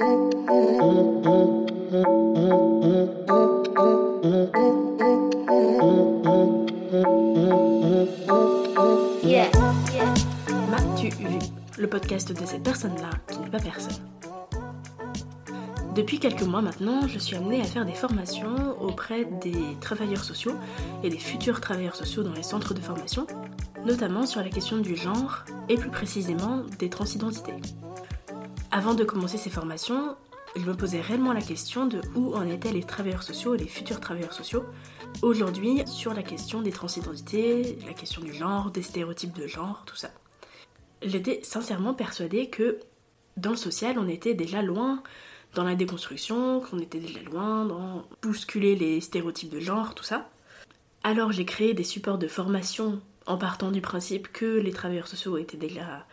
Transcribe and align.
M'as-tu 0.00 0.08
vu 11.10 11.38
Le 11.76 11.86
podcast 11.86 12.32
de 12.32 12.46
cette 12.46 12.62
personne-là 12.62 13.10
qui 13.30 13.40
n'est 13.40 13.50
pas 13.50 13.58
personne. 13.58 13.92
Depuis 15.94 16.18
quelques 16.18 16.44
mois 16.44 16.62
maintenant, 16.62 17.06
je 17.06 17.18
suis 17.18 17.36
amenée 17.36 17.60
à 17.60 17.64
faire 17.64 17.84
des 17.84 17.92
formations 17.92 18.80
auprès 18.80 19.26
des 19.26 19.76
travailleurs 19.82 20.24
sociaux 20.24 20.54
et 21.02 21.10
des 21.10 21.18
futurs 21.18 21.60
travailleurs 21.60 21.96
sociaux 21.96 22.22
dans 22.22 22.32
les 22.32 22.42
centres 22.42 22.72
de 22.72 22.80
formation, 22.80 23.26
notamment 23.84 24.24
sur 24.24 24.40
la 24.40 24.48
question 24.48 24.78
du 24.78 24.96
genre 24.96 25.44
et 25.68 25.76
plus 25.76 25.90
précisément 25.90 26.62
des 26.78 26.88
transidentités. 26.88 27.52
Avant 28.72 28.94
de 28.94 29.02
commencer 29.02 29.36
ces 29.36 29.50
formations, 29.50 30.16
je 30.54 30.62
me 30.62 30.76
posais 30.76 31.00
réellement 31.00 31.32
la 31.32 31.42
question 31.42 31.86
de 31.86 32.00
où 32.14 32.34
en 32.36 32.46
étaient 32.46 32.70
les 32.70 32.84
travailleurs 32.84 33.24
sociaux 33.24 33.56
et 33.56 33.58
les 33.58 33.66
futurs 33.66 33.98
travailleurs 33.98 34.32
sociaux 34.32 34.64
aujourd'hui 35.22 35.82
sur 35.86 36.14
la 36.14 36.22
question 36.22 36.62
des 36.62 36.70
transidentités, 36.70 37.76
la 37.84 37.94
question 37.94 38.22
du 38.22 38.32
genre, 38.32 38.70
des 38.70 38.82
stéréotypes 38.82 39.36
de 39.36 39.48
genre, 39.48 39.82
tout 39.86 39.96
ça. 39.96 40.10
J'étais 41.02 41.40
sincèrement 41.42 41.94
persuadée 41.94 42.48
que 42.48 42.78
dans 43.36 43.50
le 43.50 43.56
social, 43.56 43.98
on 43.98 44.06
était 44.06 44.34
déjà 44.34 44.62
loin 44.62 45.02
dans 45.54 45.64
la 45.64 45.74
déconstruction, 45.74 46.60
qu'on 46.60 46.78
était 46.78 47.00
déjà 47.00 47.20
loin 47.22 47.64
dans 47.64 48.04
bousculer 48.22 48.76
les 48.76 49.00
stéréotypes 49.00 49.50
de 49.50 49.58
genre, 49.58 49.96
tout 49.96 50.04
ça. 50.04 50.30
Alors 51.02 51.32
j'ai 51.32 51.44
créé 51.44 51.74
des 51.74 51.82
supports 51.82 52.18
de 52.18 52.28
formation 52.28 53.00
en 53.26 53.36
partant 53.36 53.72
du 53.72 53.80
principe 53.80 54.30
que 54.30 54.44
les 54.44 54.70
travailleurs 54.70 55.08
sociaux 55.08 55.38
étaient 55.38 55.56
déjà 55.56 56.06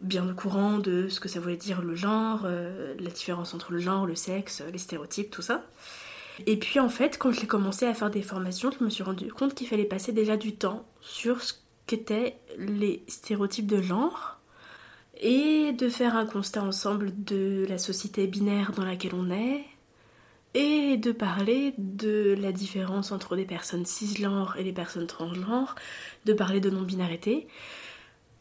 bien 0.00 0.28
au 0.28 0.34
courant 0.34 0.78
de 0.78 1.08
ce 1.08 1.20
que 1.20 1.28
ça 1.28 1.40
voulait 1.40 1.56
dire 1.56 1.82
le 1.82 1.94
genre, 1.94 2.42
euh, 2.44 2.94
la 2.98 3.10
différence 3.10 3.54
entre 3.54 3.72
le 3.72 3.78
genre, 3.78 4.06
le 4.06 4.14
sexe, 4.14 4.62
les 4.72 4.78
stéréotypes, 4.78 5.30
tout 5.30 5.42
ça. 5.42 5.64
Et 6.46 6.58
puis 6.58 6.80
en 6.80 6.88
fait, 6.88 7.18
quand 7.18 7.32
j'ai 7.32 7.46
commencé 7.46 7.86
à 7.86 7.94
faire 7.94 8.10
des 8.10 8.22
formations, 8.22 8.70
je 8.76 8.84
me 8.84 8.90
suis 8.90 9.04
rendu 9.04 9.32
compte 9.32 9.54
qu'il 9.54 9.68
fallait 9.68 9.84
passer 9.84 10.12
déjà 10.12 10.36
du 10.36 10.54
temps 10.56 10.84
sur 11.00 11.42
ce 11.42 11.54
qu'étaient 11.86 12.38
les 12.58 13.04
stéréotypes 13.08 13.66
de 13.66 13.80
genre 13.80 14.40
et 15.20 15.72
de 15.72 15.88
faire 15.88 16.16
un 16.16 16.26
constat 16.26 16.62
ensemble 16.62 17.12
de 17.24 17.66
la 17.68 17.78
société 17.78 18.26
binaire 18.26 18.72
dans 18.72 18.84
laquelle 18.84 19.14
on 19.14 19.30
est 19.30 19.64
et 20.54 20.96
de 20.96 21.12
parler 21.12 21.74
de 21.78 22.36
la 22.38 22.52
différence 22.52 23.12
entre 23.12 23.36
des 23.36 23.44
personnes 23.44 23.86
cisgenres 23.86 24.56
et 24.56 24.62
les 24.62 24.72
personnes 24.72 25.06
transgenres, 25.06 25.74
de 26.24 26.32
parler 26.32 26.60
de 26.60 26.70
non-binarité, 26.70 27.48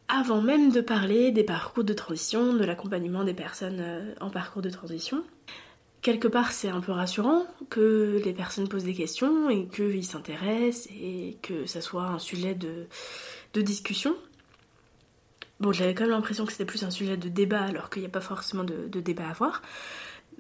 avant 0.08 0.42
même 0.42 0.72
de 0.72 0.82
parler 0.82 1.32
des 1.32 1.44
parcours 1.44 1.84
de 1.84 1.94
transition, 1.94 2.54
de 2.54 2.64
l'accompagnement 2.64 3.24
des 3.24 3.34
personnes 3.34 3.80
euh, 3.80 4.14
en 4.20 4.30
parcours 4.30 4.62
de 4.62 4.70
transition. 4.70 5.24
Quelque 6.02 6.28
part, 6.28 6.52
c'est 6.52 6.68
un 6.68 6.82
peu 6.82 6.92
rassurant 6.92 7.46
que 7.70 8.22
les 8.24 8.34
personnes 8.34 8.68
posent 8.68 8.84
des 8.84 8.94
questions 8.94 9.50
et 9.50 9.68
qu'ils 9.68 10.06
s'intéressent 10.06 10.90
et 10.92 11.38
que 11.42 11.66
ça 11.66 11.80
soit 11.80 12.04
un 12.04 12.20
sujet 12.20 12.56
de, 12.56 12.88
discussion. 13.62 14.16
Bon, 15.62 15.72
j'avais 15.72 15.94
quand 15.94 16.04
même 16.04 16.12
l'impression 16.12 16.46
que 16.46 16.52
c'était 16.52 16.66
plus 16.66 16.84
un 16.84 16.92
sujet 16.92 17.16
de 17.16 17.30
débat 17.30 17.62
alors 17.62 17.90
qu'il 17.90 18.02
n'y 18.02 18.08
a 18.08 18.12
pas 18.12 18.20
forcément 18.20 18.66
de, 18.66 18.88
de 18.90 19.00
débat 19.00 19.28
à 19.28 19.30
avoir. 19.30 19.62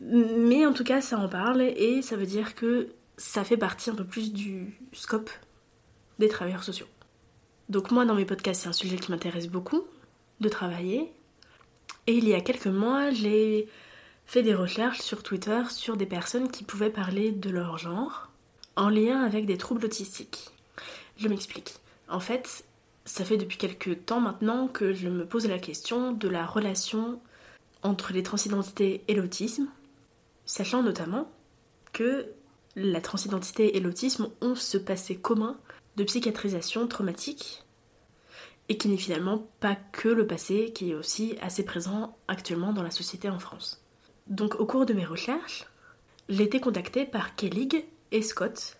Mais 0.01 0.65
en 0.65 0.73
tout 0.73 0.83
cas, 0.83 0.99
ça 0.99 1.17
en 1.17 1.29
parle 1.29 1.61
et 1.61 2.01
ça 2.01 2.17
veut 2.17 2.25
dire 2.25 2.55
que 2.55 2.89
ça 3.15 3.45
fait 3.45 3.57
partie 3.57 3.89
un 3.89 3.95
peu 3.95 4.05
plus 4.05 4.33
du 4.33 4.77
scope 4.91 5.29
des 6.19 6.27
travailleurs 6.27 6.63
sociaux. 6.63 6.87
Donc 7.69 7.91
moi, 7.91 8.05
dans 8.05 8.15
mes 8.15 8.25
podcasts, 8.25 8.63
c'est 8.63 8.69
un 8.69 8.73
sujet 8.73 8.97
qui 8.97 9.11
m'intéresse 9.11 9.47
beaucoup 9.47 9.83
de 10.39 10.49
travailler. 10.49 11.11
Et 12.07 12.13
il 12.13 12.27
y 12.27 12.33
a 12.33 12.41
quelques 12.41 12.67
mois, 12.67 13.11
j'ai 13.11 13.67
fait 14.25 14.43
des 14.43 14.55
recherches 14.55 15.01
sur 15.01 15.23
Twitter 15.23 15.61
sur 15.69 15.97
des 15.97 16.05
personnes 16.05 16.49
qui 16.49 16.63
pouvaient 16.63 16.89
parler 16.89 17.31
de 17.31 17.49
leur 17.49 17.77
genre 17.77 18.29
en 18.75 18.89
lien 18.89 19.21
avec 19.21 19.45
des 19.45 19.57
troubles 19.57 19.85
autistiques. 19.85 20.49
Je 21.17 21.27
m'explique. 21.27 21.75
En 22.09 22.19
fait, 22.19 22.65
ça 23.05 23.25
fait 23.25 23.37
depuis 23.37 23.57
quelques 23.57 24.05
temps 24.05 24.19
maintenant 24.19 24.67
que 24.67 24.93
je 24.93 25.09
me 25.09 25.25
pose 25.25 25.47
la 25.47 25.59
question 25.59 26.11
de 26.11 26.27
la 26.27 26.45
relation 26.45 27.19
entre 27.81 28.13
les 28.13 28.23
transidentités 28.23 29.03
et 29.07 29.13
l'autisme, 29.13 29.67
sachant 30.45 30.81
notamment 30.81 31.29
que 31.91 32.27
la 32.75 33.01
transidentité 33.01 33.77
et 33.77 33.79
l'autisme 33.79 34.29
ont 34.41 34.55
ce 34.55 34.77
passé 34.77 35.15
commun 35.15 35.57
de 35.95 36.03
psychiatrisation 36.03 36.87
traumatique 36.87 37.63
et 38.69 38.77
qui 38.77 38.87
n'est 38.87 38.97
finalement 38.97 39.47
pas 39.59 39.75
que 39.75 40.09
le 40.09 40.25
passé 40.25 40.71
qui 40.73 40.91
est 40.91 40.95
aussi 40.95 41.35
assez 41.41 41.63
présent 41.63 42.17
actuellement 42.27 42.73
dans 42.73 42.83
la 42.83 42.91
société 42.91 43.29
en 43.29 43.39
France. 43.39 43.83
Donc 44.27 44.55
au 44.59 44.65
cours 44.65 44.85
de 44.85 44.93
mes 44.93 45.05
recherches, 45.05 45.65
j'ai 46.29 46.43
été 46.43 46.59
contactée 46.59 47.05
par 47.05 47.35
Kellig 47.35 47.85
et 48.11 48.21
Scott, 48.21 48.77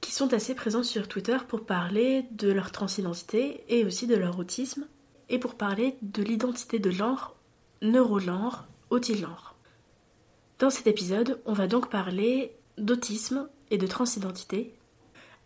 qui 0.00 0.12
sont 0.12 0.32
assez 0.32 0.54
présents 0.54 0.82
sur 0.82 1.08
Twitter 1.08 1.36
pour 1.46 1.66
parler 1.66 2.24
de 2.30 2.50
leur 2.50 2.72
transidentité 2.72 3.64
et 3.68 3.84
aussi 3.84 4.06
de 4.06 4.16
leur 4.16 4.38
autisme, 4.38 4.86
et 5.28 5.38
pour 5.38 5.54
parler 5.54 5.96
de 6.02 6.22
l'identité 6.22 6.78
de 6.78 6.90
genre, 6.90 7.36
neurogenre, 7.82 8.66
autisgenre. 8.88 9.54
Dans 10.58 10.70
cet 10.70 10.86
épisode, 10.86 11.40
on 11.46 11.52
va 11.52 11.66
donc 11.66 11.90
parler 11.90 12.52
d'autisme 12.78 13.48
et 13.70 13.78
de 13.78 13.86
transidentité, 13.86 14.74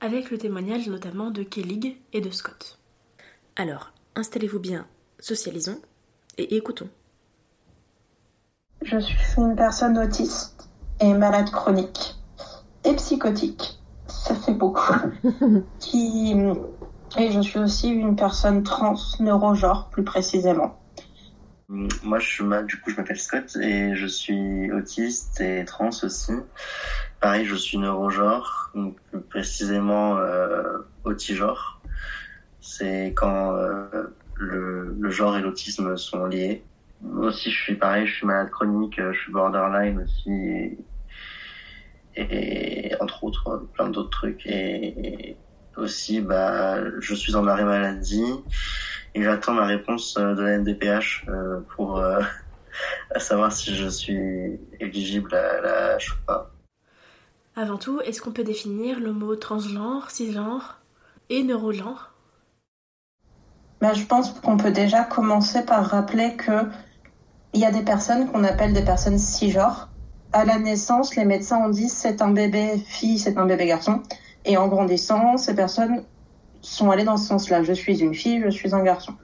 avec 0.04 0.30
le 0.30 0.36
témoignage 0.36 0.86
notamment 0.86 1.30
de 1.30 1.42
Kellig 1.42 1.96
et 2.12 2.20
de 2.20 2.30
Scott. 2.30 2.78
Alors, 3.56 3.92
installez-vous 4.14 4.60
bien, 4.60 4.86
socialisons 5.18 5.80
et 6.36 6.56
écoutons. 6.56 6.90
Je 8.82 8.98
suis 8.98 9.16
une 9.38 9.56
personne 9.56 9.96
autiste 9.96 10.68
et 11.00 11.14
malade 11.14 11.50
chronique 11.50 12.16
et 12.84 12.94
psychotique. 12.96 13.78
Ça 14.06 14.34
fait 14.34 14.52
beaucoup. 14.52 14.94
Qui... 15.80 16.34
Et 17.16 17.30
je 17.30 17.40
suis 17.40 17.58
aussi 17.58 17.88
une 17.88 18.14
personne 18.14 18.62
trans 18.62 18.96
neurogenre 19.20 19.88
plus 19.88 20.04
précisément. 20.04 20.78
Moi, 21.68 22.18
je 22.18 22.28
suis 22.28 22.44
du 22.66 22.80
coup, 22.80 22.90
je 22.90 22.96
m'appelle 22.96 23.18
Scott 23.18 23.56
et 23.56 23.94
je 23.96 24.06
suis 24.06 24.70
autiste 24.70 25.40
et 25.40 25.64
trans 25.64 25.88
aussi. 26.02 26.32
Pareil, 27.24 27.46
je 27.46 27.54
suis 27.54 27.78
neurogenre, 27.78 28.70
donc 28.74 29.00
plus 29.10 29.22
précisément 29.22 30.18
euh, 30.18 30.76
autigore. 31.04 31.80
C'est 32.60 33.14
quand 33.16 33.56
euh, 33.56 33.86
le, 34.34 34.94
le 35.00 35.10
genre 35.10 35.34
et 35.38 35.40
l'autisme 35.40 35.96
sont 35.96 36.26
liés 36.26 36.66
aussi 37.16 37.50
je 37.50 37.62
suis 37.62 37.76
pareil, 37.76 38.06
je 38.06 38.14
suis 38.14 38.26
malade 38.26 38.50
chronique, 38.50 39.00
je 39.00 39.18
suis 39.18 39.32
borderline 39.32 40.02
aussi 40.02 40.76
et, 42.14 42.94
entre 43.00 43.24
autres 43.24 43.68
plein 43.72 43.88
d'autres 43.88 44.10
trucs 44.10 44.46
et, 44.46 45.38
aussi 45.76 46.20
bah 46.20 46.78
je 47.00 47.14
suis 47.14 47.34
en 47.36 47.46
arrêt 47.46 47.64
maladie 47.64 48.44
et 49.14 49.22
j'attends 49.22 49.54
ma 49.54 49.64
réponse 49.64 50.14
de 50.14 50.42
la 50.42 50.58
NDPH 50.58 51.24
euh, 51.28 51.60
pour 51.74 51.98
euh, 51.98 52.20
savoir 53.16 53.50
si 53.50 53.74
je 53.74 53.88
suis 53.88 54.60
éligible 54.78 55.34
à 55.34 55.60
la 55.62 55.98
pas. 56.26 56.53
Avant 57.56 57.76
tout, 57.76 58.00
est-ce 58.00 58.20
qu'on 58.20 58.32
peut 58.32 58.42
définir 58.42 58.98
le 58.98 59.12
mot 59.12 59.36
transgenre, 59.36 60.10
cisgenre 60.10 60.80
et 61.30 61.44
neurogenre? 61.44 62.12
Bah, 63.80 63.92
Je 63.94 64.04
pense 64.04 64.32
qu'on 64.40 64.56
peut 64.56 64.72
déjà 64.72 65.04
commencer 65.04 65.64
par 65.64 65.86
rappeler 65.86 66.34
que 66.34 66.66
il 67.52 67.60
y 67.60 67.64
a 67.64 67.70
des 67.70 67.82
personnes 67.82 68.26
qu'on 68.26 68.42
appelle 68.42 68.72
des 68.72 68.82
personnes 68.82 69.18
cisgenres. 69.18 69.88
À 70.32 70.44
la 70.44 70.58
naissance, 70.58 71.14
les 71.14 71.24
médecins 71.24 71.58
ont 71.58 71.68
dit 71.68 71.88
c'est 71.88 72.22
un 72.22 72.32
bébé 72.32 72.82
fille, 72.88 73.20
c'est 73.20 73.38
un 73.38 73.46
bébé 73.46 73.66
garçon. 73.66 74.02
Et 74.44 74.56
en 74.56 74.66
grandissant, 74.66 75.36
ces 75.36 75.54
personnes 75.54 76.02
sont 76.60 76.90
allées 76.90 77.04
dans 77.04 77.16
ce 77.16 77.28
sens-là. 77.28 77.62
Je 77.62 77.72
suis 77.72 78.00
une 78.00 78.14
fille, 78.14 78.42
je 78.44 78.50
suis 78.50 78.74
un 78.74 78.82
garçon. 78.82 79.14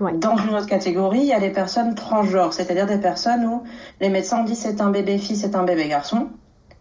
Dans 0.00 0.36
une 0.36 0.54
autre 0.54 0.66
catégorie, 0.66 1.20
il 1.20 1.26
y 1.26 1.32
a 1.32 1.38
les 1.38 1.50
personnes 1.50 1.94
transgenres, 1.94 2.54
c'est-à-dire 2.54 2.86
des 2.86 2.98
personnes 2.98 3.44
où 3.44 3.62
les 4.00 4.08
médecins 4.08 4.40
ont 4.40 4.44
dit 4.44 4.56
c'est 4.56 4.80
un 4.80 4.90
bébé 4.90 5.18
fille, 5.18 5.36
c'est 5.36 5.54
un 5.54 5.62
bébé 5.62 5.86
garçon. 5.86 6.30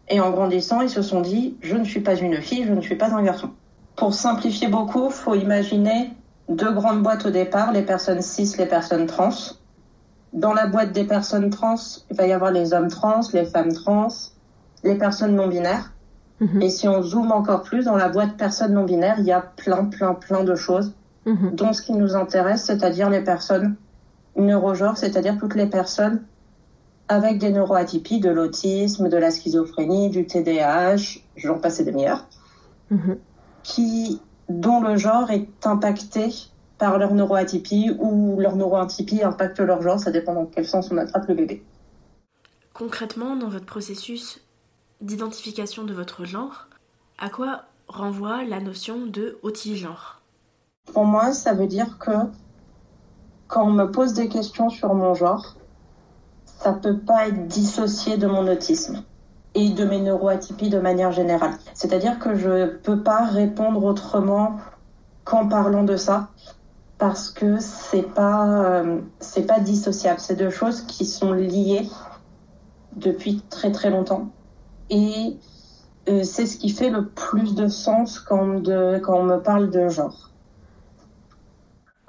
Et 0.10 0.20
en 0.20 0.32
grandissant, 0.32 0.82
ils 0.82 0.90
se 0.90 1.02
sont 1.02 1.22
dit 1.22 1.56
je 1.62 1.76
ne 1.76 1.84
suis 1.84 2.02
pas 2.02 2.16
une 2.16 2.42
fille, 2.42 2.66
je 2.66 2.74
ne 2.74 2.82
suis 2.82 2.96
pas 2.96 3.14
un 3.14 3.24
garçon. 3.24 3.52
Pour 3.96 4.14
simplifier 4.14 4.68
beaucoup, 4.68 5.10
faut 5.10 5.36
imaginer 5.36 6.12
deux 6.48 6.72
grandes 6.72 7.04
boîtes 7.04 7.26
au 7.26 7.30
départ, 7.30 7.72
les 7.72 7.84
personnes 7.84 8.22
cis, 8.22 8.56
les 8.58 8.66
personnes 8.66 9.06
trans. 9.06 9.30
Dans 10.34 10.54
la 10.54 10.68
boîte 10.68 10.92
des 10.94 11.04
personnes 11.04 11.50
trans, 11.50 11.76
il 12.10 12.16
va 12.16 12.26
y 12.26 12.32
avoir 12.32 12.52
les 12.52 12.74
hommes 12.74 12.88
trans, 12.88 13.22
les 13.34 13.46
femmes 13.46 13.74
trans, 13.74 14.08
les 14.84 14.96
personnes 14.96 15.36
non 15.36 15.48
binaires. 15.48 15.94
Mhm. 16.40 16.62
Et 16.62 16.70
si 16.70 16.88
on 16.88 17.02
zoome 17.02 17.32
encore 17.32 17.64
plus, 17.64 17.86
dans 17.86 17.98
la 17.98 18.10
boîte 18.10 18.38
personnes 18.38 18.74
non 18.74 18.86
binaires, 18.86 19.20
il 19.20 19.26
y 19.26 19.32
a 19.32 19.42
plein, 19.42 19.86
plein, 19.86 20.14
plein 20.14 20.44
de 20.44 20.56
choses, 20.56 20.94
Mhm. 21.26 21.56
dont 21.56 21.74
ce 21.74 21.82
qui 21.82 21.94
nous 21.94 22.16
intéresse, 22.16 22.64
c'est-à-dire 22.64 23.10
les 23.10 23.22
personnes 23.22 23.76
neurogenres, 24.38 24.98
c'est-à-dire 24.98 25.38
toutes 25.38 25.56
les 25.56 25.68
personnes 25.68 26.24
avec 27.10 27.40
des 27.40 27.50
neuroatypies, 27.50 28.20
de 28.20 28.30
l'autisme, 28.30 29.10
de 29.10 29.18
la 29.18 29.32
schizophrénie, 29.32 30.10
du 30.10 30.26
TDAH, 30.26 31.20
j'en 31.36 31.58
passe 31.60 31.82
des 31.82 31.92
meilleurs, 31.92 32.26
Mhm. 32.92 33.18
qui, 33.64 34.22
dont 34.48 34.80
le 34.82 34.96
genre 34.96 35.30
est 35.32 35.48
impacté 35.66 36.34
par 36.78 36.98
leur 36.98 37.14
neuroatypie 37.14 37.92
ou 38.00 38.40
leur 38.40 38.56
neuroatypie 38.56 39.24
impacte 39.24 39.60
leur 39.60 39.82
genre, 39.82 40.00
ça 40.00 40.12
dépend 40.12 40.34
dans 40.34 40.46
quel 40.46 40.66
sens 40.66 40.90
on 40.92 40.98
attrape 40.98 41.28
le 41.28 41.34
bébé. 41.34 41.64
Concrètement, 42.74 43.36
dans 43.36 43.50
votre 43.50 43.66
processus 43.66 44.40
d'identification 45.02 45.84
de 45.84 45.94
votre 45.94 46.26
genre, 46.26 46.68
à 47.18 47.30
quoi 47.30 47.64
renvoie 47.88 48.44
la 48.46 48.62
notion 48.62 49.06
de 49.08 49.38
auti-genre? 49.42 50.22
Pour 50.94 51.06
moi, 51.06 51.34
ça 51.34 51.54
veut 51.54 51.68
dire 51.68 51.98
que 52.00 52.12
quand 53.48 53.66
on 53.66 53.72
me 53.72 53.86
pose 53.86 54.14
des 54.14 54.30
questions 54.30 54.70
sur 54.70 54.94
mon 54.94 55.16
genre, 55.16 55.56
ça 56.60 56.74
peut 56.74 56.98
pas 56.98 57.28
être 57.30 57.48
dissocié 57.48 58.18
de 58.18 58.28
mon 58.28 58.48
autisme 58.48 59.04
et 59.56 59.70
de 59.70 59.86
mes 59.86 60.00
neuroatypies 60.00 60.70
de 60.70 60.80
manière 60.80 61.12
générale. 61.12 61.54
C'est-à-dire 61.74 62.20
que 62.20 62.36
je 62.36 62.68
peux 62.68 63.02
pas 63.02 63.26
répondre 63.26 63.84
autrement 63.84 64.58
qu'en 65.24 65.48
parlant 65.48 65.84
de 65.84 65.96
ça 65.96 66.30
parce 66.98 67.30
que 67.30 67.60
c'est 67.60 68.14
pas 68.14 68.66
euh, 68.66 69.00
pas 69.48 69.60
dissociable. 69.60 70.20
C'est 70.20 70.36
deux 70.36 70.50
choses 70.50 70.82
qui 70.82 71.06
sont 71.06 71.32
liées 71.32 71.90
depuis 72.96 73.42
très 73.50 73.72
très 73.72 73.90
longtemps 73.90 74.30
et 74.90 75.38
euh, 76.10 76.24
c'est 76.24 76.46
ce 76.46 76.58
qui 76.58 76.70
fait 76.70 76.90
le 76.90 77.08
plus 77.08 77.56
de 77.56 77.70
sens 77.70 78.20
quand 78.20 78.42
on 78.42 79.24
me 79.24 79.38
parle 79.38 79.70
de 79.70 79.88
genre. 79.88 80.30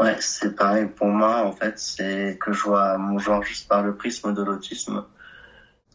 Ouais, 0.00 0.16
c'est 0.20 0.56
pareil 0.56 0.86
pour 0.86 1.08
moi, 1.08 1.44
en 1.46 1.52
fait, 1.52 1.78
c'est 1.78 2.38
que 2.40 2.52
je 2.52 2.64
vois 2.64 2.96
mon 2.96 3.18
genre 3.18 3.42
juste 3.42 3.68
par 3.68 3.82
le 3.82 3.94
prisme 3.94 4.32
de 4.32 4.42
l'autisme. 4.42 5.04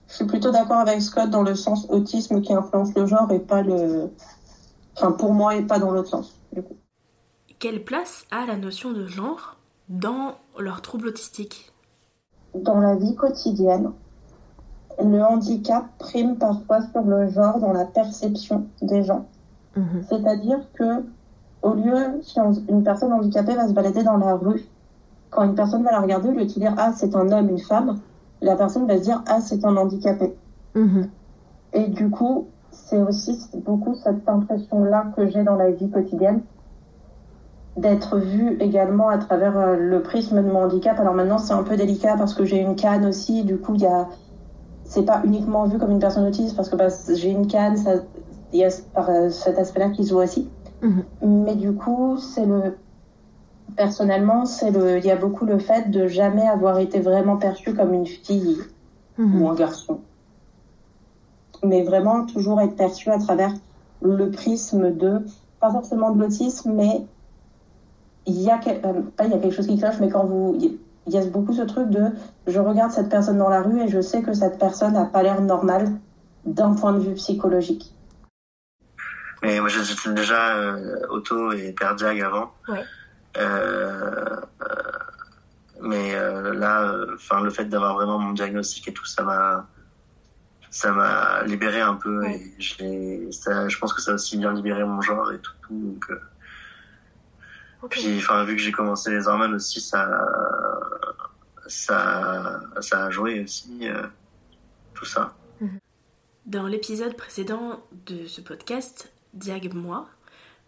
Je 0.07 0.13
suis 0.13 0.25
plutôt 0.25 0.51
d'accord 0.51 0.77
avec 0.77 1.01
Scott 1.01 1.31
dans 1.31 1.41
le 1.41 1.55
sens 1.55 1.87
autisme 1.89 2.41
qui 2.41 2.53
influence 2.53 2.93
le 2.95 3.07
genre 3.07 3.31
et 3.31 3.39
pas 3.39 3.63
le. 3.63 4.11
Enfin, 4.95 5.11
pour 5.11 5.33
moi, 5.33 5.55
et 5.55 5.63
pas 5.63 5.79
dans 5.79 5.91
l'autre 5.91 6.09
sens, 6.09 6.39
du 6.53 6.61
coup. 6.61 6.77
Quelle 7.57 7.83
place 7.83 8.25
a 8.29 8.45
la 8.45 8.57
notion 8.57 8.91
de 8.91 9.07
genre 9.07 9.57
dans 9.89 10.35
leur 10.59 10.81
trouble 10.81 11.07
autistique? 11.07 11.73
Dans 12.53 12.79
la 12.79 12.95
vie 12.95 13.15
quotidienne, 13.15 13.91
le 14.99 15.21
handicap 15.21 15.85
prime 15.97 16.37
parfois 16.37 16.81
sur 16.91 17.01
le 17.01 17.29
genre 17.29 17.59
dans 17.59 17.73
la 17.73 17.85
perception 17.85 18.67
des 18.81 19.03
gens. 19.03 19.27
Mhm. 19.75 20.05
C'est-à-dire 20.07 20.59
que, 20.73 21.03
au 21.65 21.73
lieu, 21.73 22.21
si 22.21 22.39
on- 22.39 22.51
une 22.69 22.83
personne 22.83 23.11
handicapée 23.11 23.55
va 23.55 23.67
se 23.67 23.73
balader 23.73 24.03
dans 24.03 24.17
la 24.17 24.35
rue, 24.35 24.61
quand 25.31 25.43
une 25.43 25.55
personne 25.55 25.83
va 25.83 25.91
la 25.91 26.01
regarder, 26.01 26.29
au 26.29 26.33
lieu 26.33 26.45
de 26.45 26.49
se 26.49 26.59
dire 26.59 26.75
Ah, 26.77 26.93
c'est 26.95 27.15
un 27.15 27.31
homme, 27.31 27.49
une 27.49 27.59
femme, 27.59 28.01
la 28.41 28.55
personne 28.55 28.87
va 28.87 28.97
se 28.97 29.03
dire 29.03 29.23
Ah, 29.27 29.41
c'est 29.41 29.65
un 29.65 29.75
handicapé. 29.77 30.35
Mhm. 30.75 31.11
Et 31.73 31.87
du 31.89 32.09
coup, 32.09 32.51
c'est 32.71 33.01
aussi 33.01 33.39
beaucoup 33.55 33.95
cette 33.95 34.27
impression-là 34.27 35.13
que 35.15 35.27
j'ai 35.27 35.43
dans 35.43 35.55
la 35.55 35.71
vie 35.71 35.91
quotidienne, 35.91 36.43
d'être 37.77 38.17
vue 38.19 38.57
également 38.61 39.09
à 39.09 39.17
travers 39.17 39.57
euh, 39.57 39.75
le 39.75 40.01
prisme 40.01 40.37
de 40.41 40.47
mon 40.49 40.63
handicap. 40.63 40.99
Alors 40.99 41.13
maintenant, 41.13 41.37
c'est 41.37 41.53
un 41.53 41.63
peu 41.63 41.75
délicat 41.75 42.15
parce 42.17 42.33
que 42.33 42.45
j'ai 42.45 42.59
une 42.59 42.75
canne 42.75 43.05
aussi, 43.05 43.43
du 43.43 43.57
coup, 43.59 43.75
il 43.75 43.81
y 43.81 43.85
a, 43.85 44.09
c'est 44.85 45.05
pas 45.05 45.21
uniquement 45.25 45.65
vu 45.67 45.79
comme 45.79 45.91
une 45.91 45.99
personne 45.99 46.27
autiste 46.27 46.55
parce 46.55 46.69
que 46.69 46.75
bah, 46.77 46.87
j'ai 47.15 47.31
une 47.31 47.47
canne, 47.47 47.77
ça, 47.77 47.95
il 48.53 48.59
y 48.59 48.65
a 48.65 48.69
euh, 48.97 49.29
cet 49.31 49.59
aspect-là 49.59 49.89
qui 49.89 50.05
se 50.05 50.13
voit 50.13 50.25
aussi. 50.25 50.51
Mhm. 50.85 51.03
Mais 51.45 51.55
du 51.55 51.73
coup, 51.73 52.17
c'est 52.17 52.45
le, 52.45 52.77
personnellement, 53.75 54.45
c'est 54.45 54.71
le, 54.71 54.97
il 54.99 55.05
y 55.05 55.11
a 55.11 55.15
beaucoup 55.15 55.45
le 55.45 55.59
fait 55.59 55.89
de 55.89 56.07
jamais 56.07 56.47
avoir 56.47 56.77
été 56.79 56.99
vraiment 56.99 57.37
perçu 57.37 57.73
comme 57.73 57.93
une 57.93 58.05
fille 58.07 58.57
Mhm. 59.17 59.41
ou 59.41 59.49
un 59.49 59.55
garçon. 59.55 59.99
Mais 61.63 61.83
vraiment 61.83 62.25
toujours 62.25 62.61
être 62.61 62.75
perçu 62.75 63.09
à 63.09 63.17
travers 63.17 63.53
le 64.01 64.29
prisme 64.29 64.91
de, 64.91 65.25
pas 65.59 65.71
forcément 65.71 66.11
de 66.11 66.19
l'autisme, 66.21 66.73
mais 66.73 67.05
il 68.27 68.39
y 68.41 68.49
a, 68.49 68.57
quel- 68.57 68.81
euh, 68.85 69.01
pas 69.15 69.25
il 69.25 69.31
y 69.31 69.33
a 69.33 69.37
quelque 69.39 69.53
chose 69.55 69.67
qui 69.67 69.77
cloche, 69.77 69.99
mais 70.01 70.09
quand 70.09 70.25
vous, 70.25 70.57
il 70.59 71.13
y 71.13 71.17
a 71.17 71.25
beaucoup 71.27 71.53
ce 71.53 71.61
truc 71.61 71.89
de, 71.89 72.11
je 72.47 72.59
regarde 72.59 72.91
cette 72.91 73.09
personne 73.09 73.37
dans 73.37 73.49
la 73.49 73.61
rue 73.61 73.79
et 73.81 73.87
je 73.87 74.01
sais 74.01 74.21
que 74.21 74.33
cette 74.33 74.59
personne 74.59 74.93
n'a 74.93 75.05
pas 75.05 75.23
l'air 75.23 75.41
normale 75.41 75.91
d'un 76.45 76.73
point 76.73 76.93
de 76.93 76.99
vue 76.99 77.13
psychologique. 77.13 77.94
Mais 79.45 79.59
moi, 79.59 79.69
j'étais 79.69 80.13
déjà 80.13 80.57
euh, 80.57 81.05
auto 81.09 81.51
et 81.51 81.75
cardiaque 81.75 82.19
avant. 82.19 82.55
Ouais. 82.67 82.83
Euh, 83.37 84.35
euh, 84.61 84.91
mais 85.81 86.15
euh, 86.15 86.53
là, 86.55 86.95
enfin, 87.13 87.41
le 87.41 87.51
fait 87.51 87.65
d'avoir 87.65 87.93
vraiment 87.93 88.17
mon 88.17 88.33
diagnostic 88.33 88.87
et 88.87 88.93
tout, 88.93 89.05
ça 89.05 89.21
m'a, 89.23 89.67
ça 90.71 90.91
m'a 90.91 91.43
libéré 91.43 91.79
un 91.79 91.93
peu. 91.93 92.21
Ouais. 92.21 92.41
Et 92.79 93.29
je 93.29 93.77
pense 93.77 93.93
que 93.93 94.01
ça 94.01 94.11
a 94.11 94.13
aussi 94.15 94.37
bien 94.37 94.51
libéré 94.51 94.83
mon 94.83 95.01
genre 95.01 95.31
et 95.31 95.37
tout. 95.37 95.51
tout 95.61 95.73
donc, 95.73 96.09
euh, 96.09 96.19
puis, 97.87 98.17
enfin, 98.17 98.43
vu 98.45 98.55
que 98.55 98.61
j'ai 98.63 98.71
commencé 98.71 99.11
les 99.11 99.27
hormones 99.27 99.53
aussi, 99.53 99.79
ça, 99.79 100.09
ça, 101.67 102.61
ça 102.79 103.05
a 103.05 103.09
joué 103.11 103.43
aussi 103.43 103.87
euh, 103.87 104.07
tout 104.95 105.05
ça. 105.05 105.35
Dans 106.47 106.67
l'épisode 106.67 107.15
précédent 107.15 107.83
de 108.07 108.25
ce 108.25 108.41
podcast, 108.41 109.11
Diag 109.35 109.73
moi, 109.73 110.07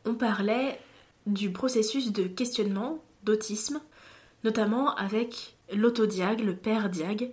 on 0.06 0.16
parlait 0.16 0.80
du 1.25 1.52
processus 1.52 2.12
de 2.12 2.24
questionnement 2.28 3.04
d'autisme, 3.24 3.81
notamment 4.44 4.96
avec 4.96 5.56
l'autodiag, 5.74 6.42
le 6.42 6.56
père 6.56 6.90
diag, 6.90 7.31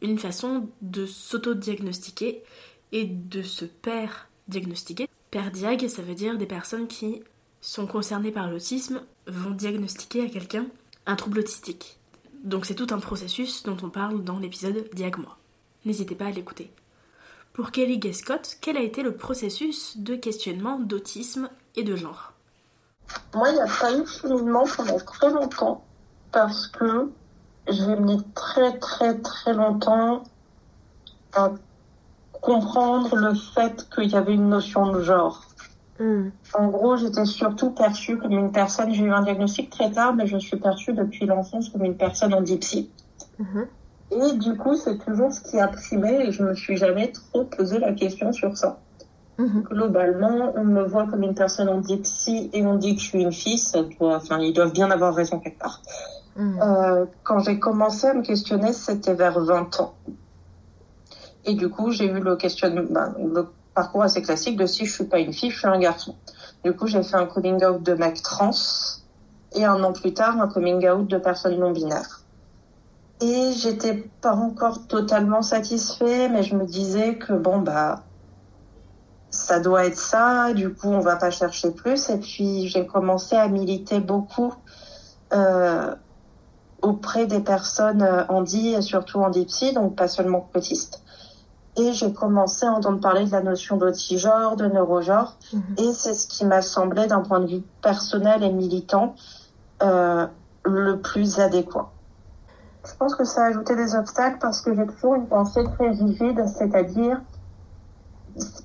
une 0.00 0.18
façon 0.18 0.68
de 0.80 1.06
s'auto-diagnostiquer 1.06 2.42
et 2.92 3.04
de 3.04 3.42
se 3.42 3.64
père 3.64 4.28
diagnostiquer. 4.46 5.08
Père 5.30 5.50
diag, 5.50 5.88
ça 5.88 6.02
veut 6.02 6.14
dire 6.14 6.38
des 6.38 6.46
personnes 6.46 6.86
qui 6.86 7.22
sont 7.60 7.86
concernées 7.86 8.30
par 8.30 8.50
l'autisme 8.50 9.02
vont 9.26 9.50
diagnostiquer 9.50 10.22
à 10.22 10.28
quelqu'un 10.28 10.66
un 11.06 11.16
trouble 11.16 11.40
autistique. 11.40 11.98
Donc 12.44 12.66
c'est 12.66 12.74
tout 12.74 12.86
un 12.90 13.00
processus 13.00 13.64
dont 13.64 13.76
on 13.82 13.90
parle 13.90 14.22
dans 14.22 14.38
l'épisode 14.38 14.88
Diag 14.94 15.18
moi. 15.18 15.36
N'hésitez 15.84 16.14
pas 16.14 16.26
à 16.26 16.30
l'écouter. 16.30 16.70
Pour 17.58 17.72
Kelly 17.72 17.98
Gay 17.98 18.12
Scott, 18.12 18.56
quel 18.60 18.76
a 18.76 18.82
été 18.82 19.02
le 19.02 19.16
processus 19.16 19.96
de 19.98 20.14
questionnement 20.14 20.78
d'autisme 20.78 21.50
et 21.74 21.82
de 21.82 21.96
genre? 21.96 22.32
Moi, 23.34 23.48
il 23.48 23.54
n'y 23.54 23.60
a 23.60 23.66
pas 23.66 23.92
eu 23.92 24.02
de 24.02 24.06
cheminement 24.06 24.62
pendant 24.76 25.00
très 25.00 25.28
longtemps 25.28 25.84
parce 26.30 26.68
que 26.68 27.10
j'ai 27.66 27.96
mis 27.96 28.22
très 28.36 28.78
très 28.78 29.18
très 29.18 29.54
longtemps 29.54 30.22
à 31.32 31.50
comprendre 32.30 33.16
le 33.16 33.34
fait 33.34 33.88
qu'il 33.92 34.08
y 34.08 34.14
avait 34.14 34.34
une 34.34 34.50
notion 34.50 34.92
de 34.92 35.02
genre. 35.02 35.42
Mhm. 35.98 36.30
En 36.54 36.68
gros, 36.68 36.96
j'étais 36.96 37.24
surtout 37.24 37.72
perçue 37.72 38.18
comme 38.18 38.38
une 38.38 38.52
personne, 38.52 38.94
j'ai 38.94 39.02
eu 39.02 39.12
un 39.12 39.22
diagnostic 39.22 39.68
très 39.68 39.90
tard, 39.90 40.14
mais 40.14 40.28
je 40.28 40.38
suis 40.38 40.58
perçue 40.58 40.92
depuis 40.92 41.26
l'enfance 41.26 41.70
comme 41.70 41.84
une 41.84 41.96
personne 41.96 42.34
en 42.34 42.40
dipsy. 42.40 42.88
Et 44.10 44.32
du 44.32 44.56
coup, 44.56 44.74
c'est 44.74 44.98
toujours 44.98 45.32
ce 45.32 45.42
qui 45.42 45.58
a 45.58 45.68
primé 45.68 46.26
et 46.26 46.32
je 46.32 46.42
me 46.42 46.54
suis 46.54 46.76
jamais 46.76 47.12
trop 47.12 47.44
posé 47.44 47.78
la 47.78 47.92
question 47.92 48.32
sur 48.32 48.56
ça. 48.56 48.78
Mhm. 49.38 49.62
Globalement, 49.70 50.52
on 50.56 50.64
me 50.64 50.82
voit 50.82 51.06
comme 51.06 51.22
une 51.22 51.34
personne 51.34 51.68
en 51.68 51.78
dipsy 51.78 52.50
et 52.52 52.66
on 52.66 52.74
dit 52.74 52.96
que 52.96 53.02
je 53.02 53.06
suis 53.06 53.22
une 53.22 53.32
fille, 53.32 53.58
ça 53.58 53.82
doit, 53.82 54.16
enfin, 54.16 54.38
ils 54.40 54.52
doivent 54.52 54.72
bien 54.72 54.90
avoir 54.90 55.14
raison 55.14 55.38
quelque 55.38 55.60
part. 55.60 55.80
Mhm. 56.36 56.60
Euh, 56.60 57.06
quand 57.22 57.40
j'ai 57.40 57.58
commencé 57.58 58.06
à 58.06 58.14
me 58.14 58.22
questionner, 58.22 58.72
c'était 58.72 59.14
vers 59.14 59.38
20 59.38 59.80
ans. 59.80 59.94
Et 61.44 61.54
du 61.54 61.68
coup, 61.68 61.92
j'ai 61.92 62.06
eu 62.06 62.20
le 62.20 62.36
questionnement, 62.36 62.82
ben, 62.90 63.14
le 63.18 63.46
parcours 63.74 64.02
assez 64.02 64.22
classique 64.22 64.56
de 64.56 64.66
si 64.66 64.86
je 64.86 64.92
suis 64.92 65.04
pas 65.04 65.18
une 65.20 65.32
fille, 65.32 65.50
je 65.50 65.58
suis 65.58 65.68
un 65.68 65.78
garçon. 65.78 66.14
Du 66.64 66.72
coup, 66.72 66.86
j'ai 66.88 67.02
fait 67.02 67.16
un 67.16 67.26
coming 67.26 67.64
out 67.64 67.82
de 67.82 67.94
mec 67.94 68.22
trans 68.22 68.50
et 69.54 69.64
un 69.64 69.82
an 69.84 69.92
plus 69.92 70.12
tard, 70.14 70.40
un 70.40 70.48
coming 70.48 70.86
out 70.88 71.06
de 71.06 71.18
personne 71.18 71.58
non 71.58 71.70
binaire. 71.70 72.17
Et 73.20 73.52
j'étais 73.52 73.94
pas 74.20 74.34
encore 74.34 74.86
totalement 74.86 75.42
satisfait, 75.42 76.28
mais 76.28 76.42
je 76.42 76.54
me 76.54 76.64
disais 76.64 77.16
que 77.16 77.32
bon, 77.32 77.58
bah, 77.58 78.04
ça 79.30 79.60
doit 79.60 79.86
être 79.86 79.98
ça, 79.98 80.52
du 80.54 80.72
coup, 80.72 80.88
on 80.88 81.00
va 81.00 81.16
pas 81.16 81.30
chercher 81.30 81.70
plus. 81.72 82.10
Et 82.10 82.18
puis, 82.18 82.68
j'ai 82.68 82.86
commencé 82.86 83.34
à 83.34 83.48
militer 83.48 84.00
beaucoup, 84.00 84.54
euh, 85.32 85.94
auprès 86.80 87.26
des 87.26 87.40
personnes 87.40 88.02
euh, 88.02 88.24
handi 88.28 88.74
et 88.74 88.82
surtout 88.82 89.18
en 89.18 89.30
dipsy, 89.30 89.72
donc 89.72 89.96
pas 89.96 90.08
seulement 90.08 90.48
autistes. 90.54 91.02
Et 91.76 91.92
j'ai 91.92 92.12
commencé 92.12 92.66
à 92.66 92.72
entendre 92.72 93.00
parler 93.00 93.24
de 93.24 93.30
la 93.30 93.42
notion 93.42 93.76
d'autigenre, 93.76 94.56
de 94.56 94.66
neurogenre. 94.66 95.36
Mhm. 95.52 95.62
Et 95.78 95.92
c'est 95.92 96.14
ce 96.14 96.26
qui 96.26 96.44
m'a 96.44 96.62
semblé, 96.62 97.06
d'un 97.06 97.20
point 97.20 97.40
de 97.40 97.46
vue 97.46 97.62
personnel 97.82 98.42
et 98.42 98.52
militant, 98.52 99.14
euh, 99.82 100.26
le 100.64 101.00
plus 101.00 101.38
adéquat. 101.38 101.92
Je 102.86 102.94
pense 102.98 103.14
que 103.14 103.24
ça 103.24 103.42
a 103.42 103.46
ajouté 103.46 103.76
des 103.76 103.94
obstacles 103.94 104.38
parce 104.40 104.60
que 104.62 104.74
j'ai 104.74 104.86
toujours 104.86 105.14
une 105.14 105.28
pensée 105.28 105.64
très 105.74 105.90
rigide, 105.90 106.44
c'est-à-dire 106.46 107.20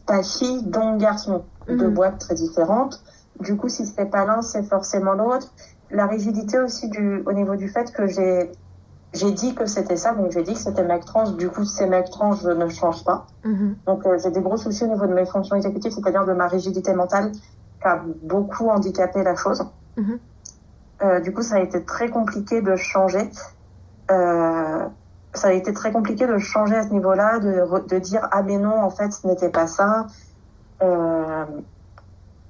pas 0.06 0.22
fille 0.24 0.64
dont 0.64 0.98
garçon, 0.98 1.46
deux 1.68 1.88
Mhm. 1.88 1.94
boîtes 1.94 2.20
très 2.20 2.36
différentes. 2.36 3.02
Du 3.40 3.58
coup, 3.58 3.70
si 3.70 3.86
c'est 3.86 4.06
pas 4.06 4.26
l'un, 4.26 4.42
c'est 4.42 4.64
forcément 4.64 5.14
l'autre. 5.14 5.54
La 5.90 6.06
rigidité 6.08 6.60
aussi 6.60 6.90
du, 6.90 7.24
au 7.26 7.34
niveau 7.34 7.56
du 7.56 7.70
fait 7.70 7.92
que 7.92 8.08
j'ai 8.08 8.52
j'ai 9.16 9.32
dit 9.32 9.54
que 9.54 9.68
c'était 9.68 9.96
ça, 9.96 10.16
donc 10.16 10.32
j'ai 10.32 10.42
dit 10.42 10.54
que 10.54 10.60
c'était 10.60 10.84
mec 10.84 11.06
trans. 11.06 11.30
Du 11.34 11.48
coup, 11.48 11.66
c'est 11.66 11.86
mec 11.86 12.10
trans, 12.10 12.34
je 12.34 12.50
ne 12.50 12.68
change 12.68 13.04
pas. 13.04 13.28
Mhm. 13.44 13.78
Donc 13.86 14.08
euh, 14.08 14.18
j'ai 14.18 14.32
des 14.32 14.42
gros 14.42 14.58
soucis 14.58 14.86
au 14.86 14.88
niveau 14.88 15.06
de 15.06 15.14
mes 15.14 15.28
fonctions 15.28 15.56
exécutives, 15.56 15.92
c'est-à-dire 15.92 16.26
de 16.26 16.34
ma 16.34 16.48
rigidité 16.48 16.94
mentale, 16.96 17.32
qui 17.32 17.88
a 17.88 18.02
beaucoup 18.24 18.70
handicapé 18.70 19.22
la 19.24 19.36
chose. 19.36 19.64
Mhm. 19.98 20.20
Euh, 21.04 21.20
du 21.20 21.32
coup, 21.32 21.44
ça 21.44 21.56
a 21.56 21.60
été 21.60 21.86
très 21.86 22.10
compliqué 22.10 22.62
de 22.64 22.76
changer. 22.76 23.30
Euh, 24.14 24.88
ça 25.34 25.48
a 25.48 25.54
été 25.54 25.74
très 25.74 25.92
compliqué 25.92 26.28
de 26.28 26.38
changer 26.38 26.76
à 26.76 26.84
ce 26.84 26.90
niveau-là, 26.90 27.40
de, 27.40 27.88
de 27.88 28.00
dire 28.00 28.28
ah 28.32 28.44
mais 28.44 28.58
non, 28.58 28.80
en 28.80 28.92
fait, 28.92 29.12
ce 29.12 29.26
n'était 29.26 29.50
pas 29.50 29.68
ça. 29.68 30.08
Euh, 30.82 31.46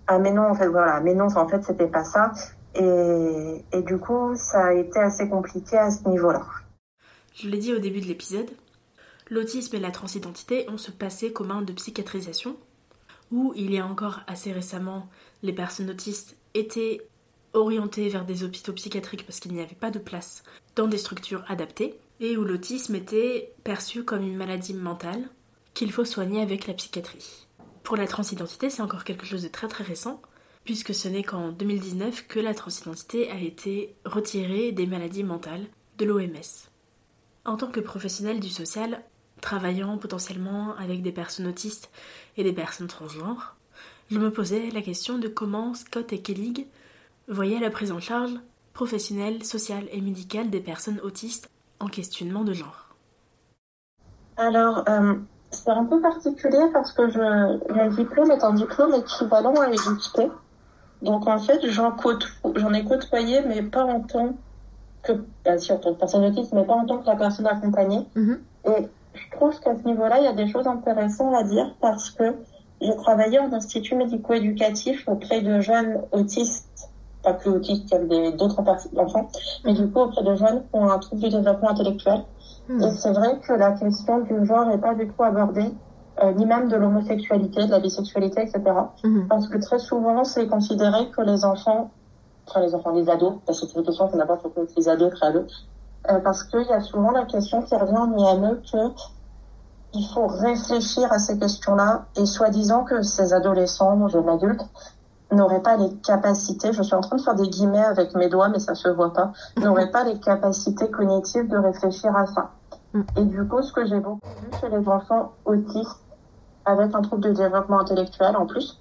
ah 0.07 0.19
mais 0.19 0.31
non, 0.31 0.49
en 0.49 0.55
fait, 0.55 0.67
voilà, 0.67 0.99
mais 0.99 1.13
non, 1.13 1.27
en 1.35 1.47
fait, 1.47 1.63
c'était 1.63 1.87
pas 1.87 2.03
ça. 2.03 2.31
Et, 2.75 3.63
et 3.71 3.81
du 3.83 3.97
coup, 3.97 4.35
ça 4.35 4.65
a 4.65 4.73
été 4.73 4.99
assez 4.99 5.29
compliqué 5.29 5.77
à 5.77 5.91
ce 5.91 6.07
niveau-là. 6.07 6.45
Je 7.35 7.47
l'ai 7.47 7.57
dit 7.57 7.73
au 7.73 7.79
début 7.79 8.01
de 8.01 8.07
l'épisode, 8.07 8.49
l'autisme 9.29 9.75
et 9.75 9.79
la 9.79 9.91
transidentité 9.91 10.65
ont 10.69 10.77
ce 10.77 10.91
passé 10.91 11.31
commun 11.31 11.61
de 11.61 11.71
psychiatrisation, 11.71 12.55
où 13.31 13.53
il 13.55 13.73
y 13.73 13.79
a 13.79 13.85
encore 13.85 14.19
assez 14.27 14.51
récemment, 14.51 15.07
les 15.41 15.53
personnes 15.53 15.89
autistes 15.89 16.35
étaient 16.53 17.01
orientées 17.53 18.09
vers 18.09 18.25
des 18.25 18.43
hôpitaux 18.43 18.73
psychiatriques 18.73 19.25
parce 19.25 19.39
qu'il 19.39 19.53
n'y 19.53 19.61
avait 19.61 19.75
pas 19.75 19.91
de 19.91 19.99
place 19.99 20.43
dans 20.75 20.87
des 20.87 20.97
structures 20.97 21.43
adaptées, 21.47 21.95
et 22.19 22.37
où 22.37 22.43
l'autisme 22.43 22.95
était 22.95 23.53
perçu 23.63 24.03
comme 24.03 24.23
une 24.23 24.37
maladie 24.37 24.73
mentale 24.73 25.29
qu'il 25.73 25.91
faut 25.91 26.05
soigner 26.05 26.41
avec 26.41 26.67
la 26.67 26.73
psychiatrie. 26.73 27.47
Pour 27.83 27.97
la 27.97 28.07
transidentité, 28.07 28.69
c'est 28.69 28.81
encore 28.81 29.03
quelque 29.03 29.25
chose 29.25 29.43
de 29.43 29.47
très 29.49 29.67
très 29.67 29.83
récent, 29.83 30.21
puisque 30.63 30.93
ce 30.93 31.09
n'est 31.09 31.23
qu'en 31.23 31.51
2019 31.51 32.27
que 32.27 32.39
la 32.39 32.53
transidentité 32.53 33.29
a 33.29 33.37
été 33.37 33.95
retirée 34.05 34.71
des 34.71 34.87
maladies 34.87 35.23
mentales 35.23 35.65
de 35.97 36.05
l'OMS. 36.05 36.69
En 37.45 37.57
tant 37.57 37.71
que 37.71 37.81
professionnel 37.81 38.39
du 38.39 38.49
social, 38.49 39.03
travaillant 39.41 39.97
potentiellement 39.97 40.75
avec 40.77 41.01
des 41.01 41.11
personnes 41.11 41.47
autistes 41.47 41.91
et 42.37 42.43
des 42.43 42.53
personnes 42.53 42.87
transgenres, 42.87 43.57
je 44.09 44.19
me 44.19 44.31
posais 44.31 44.69
la 44.69 44.81
question 44.81 45.17
de 45.17 45.27
comment 45.27 45.73
Scott 45.73 46.13
et 46.13 46.21
Kellig 46.21 46.67
voyaient 47.27 47.59
la 47.59 47.69
prise 47.69 47.91
en 47.91 47.99
charge 47.99 48.33
professionnelle, 48.73 49.43
sociale 49.43 49.85
et 49.91 50.01
médicale 50.01 50.49
des 50.49 50.59
personnes 50.59 50.99
autistes 51.03 51.49
en 51.79 51.87
questionnement 51.87 52.43
de 52.43 52.53
genre. 52.53 52.87
Alors, 54.37 54.83
euh, 54.89 55.13
c'est 55.51 55.69
un 55.69 55.85
peu 55.85 56.01
particulier 56.01 56.65
parce 56.73 56.91
que 56.91 57.09
je, 57.09 57.73
mon 57.73 57.89
diplôme 57.89 58.31
est 58.31 58.43
un 58.43 58.53
diplôme 58.53 58.93
équivalent 58.95 59.53
à 59.55 59.69
l'EXP. 59.69 60.21
Donc, 61.01 61.27
en 61.27 61.37
fait, 61.37 61.59
j'en 61.69 61.91
côte- 61.91 62.27
j'en 62.55 62.73
ai 62.73 62.83
côtoyé, 62.83 63.41
mais 63.45 63.61
pas 63.61 63.83
en 63.83 64.01
tant 64.01 64.33
que, 65.03 65.13
bah, 65.45 65.57
si, 65.57 65.71
en 65.71 65.77
tant 65.77 65.93
que 65.93 65.99
personne 65.99 66.25
autiste, 66.25 66.53
mais 66.53 66.65
pas 66.65 66.73
en 66.73 66.85
tant 66.85 66.97
que 66.99 67.05
la 67.05 67.15
personne 67.15 67.45
accompagnée. 67.45 68.07
Mhm. 68.15 68.39
Et 68.65 68.87
je 69.13 69.31
trouve 69.35 69.59
qu'à 69.59 69.75
ce 69.75 69.83
niveau-là, 69.83 70.19
il 70.19 70.23
y 70.23 70.27
a 70.27 70.33
des 70.33 70.47
choses 70.47 70.65
intéressantes 70.65 71.35
à 71.35 71.43
dire 71.43 71.75
parce 71.81 72.09
que 72.09 72.33
j'ai 72.81 72.95
travaillé 72.95 73.39
en 73.39 73.51
institut 73.53 73.95
médico-éducatif 73.95 75.07
auprès 75.07 75.41
de 75.41 75.59
jeunes 75.59 76.01
autistes, 76.11 76.69
pas 77.23 77.33
que 77.33 77.49
autistes, 77.49 77.91
avait 77.93 78.07
des- 78.07 78.31
d'autres 78.33 78.61
parties 78.61 78.89
d'enfants, 78.93 79.29
mais 79.63 79.73
du 79.73 79.89
coup 79.89 80.01
auprès 80.01 80.23
de 80.23 80.35
jeunes 80.35 80.61
qui 80.63 80.69
ont 80.79 80.89
un 80.89 80.99
trouble 80.99 81.21
du 81.21 81.29
développement 81.29 81.69
intellectuel. 81.69 82.23
Mhm. 82.67 82.81
Et 82.81 82.91
c'est 82.91 83.11
vrai 83.11 83.39
que 83.39 83.53
la 83.53 83.71
question 83.71 84.19
du 84.19 84.45
genre 84.45 84.65
n'est 84.67 84.77
pas 84.77 84.93
du 84.93 85.07
tout 85.07 85.23
abordée, 85.23 85.73
euh, 86.21 86.31
ni 86.33 86.45
même 86.45 86.69
de 86.69 86.75
l'homosexualité, 86.75 87.65
de 87.65 87.71
la 87.71 87.79
bisexualité, 87.79 88.41
etc. 88.41 88.61
Mhm. 89.03 89.27
Parce 89.27 89.47
que 89.47 89.57
très 89.57 89.79
souvent, 89.79 90.23
c'est 90.23 90.47
considéré 90.47 91.09
que 91.09 91.21
les 91.21 91.43
enfants, 91.45 91.91
enfin 92.47 92.61
les 92.61 92.75
enfants, 92.75 92.91
les 92.91 93.09
ados, 93.09 93.35
parce 93.45 93.59
que 93.61 93.67
c'est 93.67 93.77
une 93.79 93.85
question 93.85 94.07
qu'on 94.07 94.19
aborde 94.19 94.39
avec 94.55 94.69
les 94.77 94.89
ados, 94.89 95.11
très 95.13 95.27
ados, 95.27 95.67
euh, 96.11 96.19
parce 96.19 96.43
qu'il 96.43 96.63
y 96.63 96.73
a 96.73 96.81
souvent 96.81 97.11
la 97.11 97.25
question 97.25 97.61
qui 97.63 97.75
revient 97.75 97.97
en 97.97 98.17
IME 98.17 98.61
que 98.71 98.93
il 99.95 100.07
faut 100.13 100.25
réfléchir 100.27 101.11
à 101.13 101.19
ces 101.19 101.37
questions-là 101.37 102.05
et 102.15 102.25
soi-disant 102.25 102.83
que 102.83 103.03
ces 103.03 103.31
adolescents, 103.33 104.07
jeunes 104.07 104.27
adultes, 104.27 104.65
n'auraient 105.33 105.61
pas 105.61 105.77
les 105.77 105.93
capacités, 105.97 106.73
je 106.73 106.81
suis 106.83 106.95
en 106.95 107.01
train 107.01 107.17
de 107.17 107.21
faire 107.21 107.35
des 107.35 107.47
guillemets 107.47 107.83
avec 107.83 108.15
mes 108.15 108.29
doigts 108.29 108.49
mais 108.49 108.59
ça 108.59 108.75
se 108.75 108.89
voit 108.89 109.13
pas, 109.13 109.31
n'auraient 109.57 109.91
pas 109.91 110.03
les 110.03 110.19
capacités 110.19 110.89
cognitives 110.89 111.47
de 111.47 111.57
réfléchir 111.57 112.15
à 112.15 112.25
ça. 112.25 112.51
Mm. 112.93 113.01
Et 113.17 113.23
du 113.25 113.47
coup, 113.47 113.61
ce 113.61 113.73
que 113.73 113.85
j'ai 113.85 113.99
beaucoup 113.99 114.27
vu 114.27 114.59
chez 114.59 114.69
les 114.69 114.87
enfants 114.87 115.33
autistes 115.45 115.99
avec 116.65 116.95
un 116.95 117.01
trouble 117.01 117.23
de 117.23 117.31
développement 117.31 117.79
intellectuel 117.79 118.35
en 118.37 118.45
plus, 118.45 118.79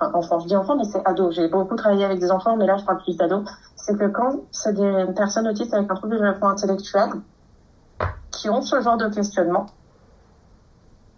enfin 0.00 0.12
enfant, 0.14 0.40
je 0.40 0.48
dis 0.48 0.56
enfant 0.56 0.76
mais 0.76 0.84
c'est 0.84 1.06
ado, 1.06 1.30
j'ai 1.30 1.48
beaucoup 1.48 1.76
travaillé 1.76 2.04
avec 2.04 2.20
des 2.20 2.30
enfants 2.30 2.56
mais 2.56 2.66
là 2.66 2.76
je 2.76 2.84
parle 2.84 2.98
plus 3.02 3.16
d'ados, 3.16 3.44
c'est 3.76 3.96
que 3.98 4.06
quand 4.06 4.40
c'est 4.50 4.74
des 4.74 5.06
personnes 5.14 5.48
autistes 5.48 5.74
avec 5.74 5.90
un 5.90 5.94
trouble 5.94 6.14
de 6.14 6.18
développement 6.18 6.50
intellectuel 6.50 7.10
qui 8.30 8.48
ont 8.48 8.62
ce 8.62 8.80
genre 8.80 8.96
de 8.96 9.08
questionnement, 9.08 9.66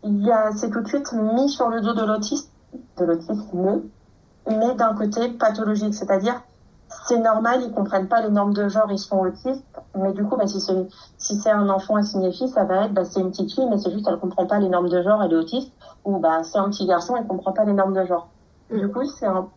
il 0.02 0.24
y 0.24 0.32
a, 0.32 0.50
c'est 0.52 0.70
tout 0.70 0.80
de 0.80 0.88
suite 0.88 1.12
mis 1.12 1.48
sur 1.48 1.68
le 1.68 1.80
dos 1.80 1.92
de 1.92 2.04
l'autiste, 2.04 2.50
de 2.98 3.04
l'autisme, 3.04 3.82
mais 4.48 4.74
d'un 4.74 4.94
côté 4.94 5.28
pathologique, 5.30 5.94
c'est-à-dire 5.94 6.42
c'est 7.06 7.18
normal, 7.18 7.60
ils 7.64 7.72
comprennent 7.72 8.08
pas 8.08 8.20
les 8.20 8.30
normes 8.30 8.52
de 8.52 8.68
genre, 8.68 8.90
ils 8.90 8.98
sont 8.98 9.18
autistes, 9.18 9.64
mais 9.94 10.12
du 10.12 10.24
coup, 10.24 10.36
bah, 10.36 10.46
si 10.46 10.60
c'est 10.60 10.88
si 11.18 11.36
c'est 11.36 11.50
un 11.50 11.68
enfant 11.68 11.96
assigné 11.96 12.32
fille, 12.32 12.48
ça 12.48 12.64
va 12.64 12.86
être 12.86 12.92
bah, 12.92 13.04
c'est 13.04 13.20
une 13.20 13.30
petite 13.30 13.52
fille, 13.52 13.66
mais 13.70 13.78
c'est 13.78 13.92
juste 13.92 14.06
elle 14.08 14.18
comprend 14.18 14.46
pas 14.46 14.58
les 14.58 14.68
normes 14.68 14.88
de 14.88 15.02
genre, 15.02 15.22
elle 15.22 15.32
est 15.32 15.36
autiste, 15.36 15.72
ou 16.04 16.18
bah 16.18 16.42
c'est 16.42 16.58
un 16.58 16.68
petit 16.70 16.86
garçon, 16.86 17.16
elle 17.16 17.26
comprend 17.26 17.52
pas 17.52 17.64
les 17.64 17.72
normes 17.72 17.94
de 17.94 18.04
genre. 18.04 18.28
Du 18.70 18.88
coup, 18.90 19.04
c'est 19.04 19.26
un 19.26 19.48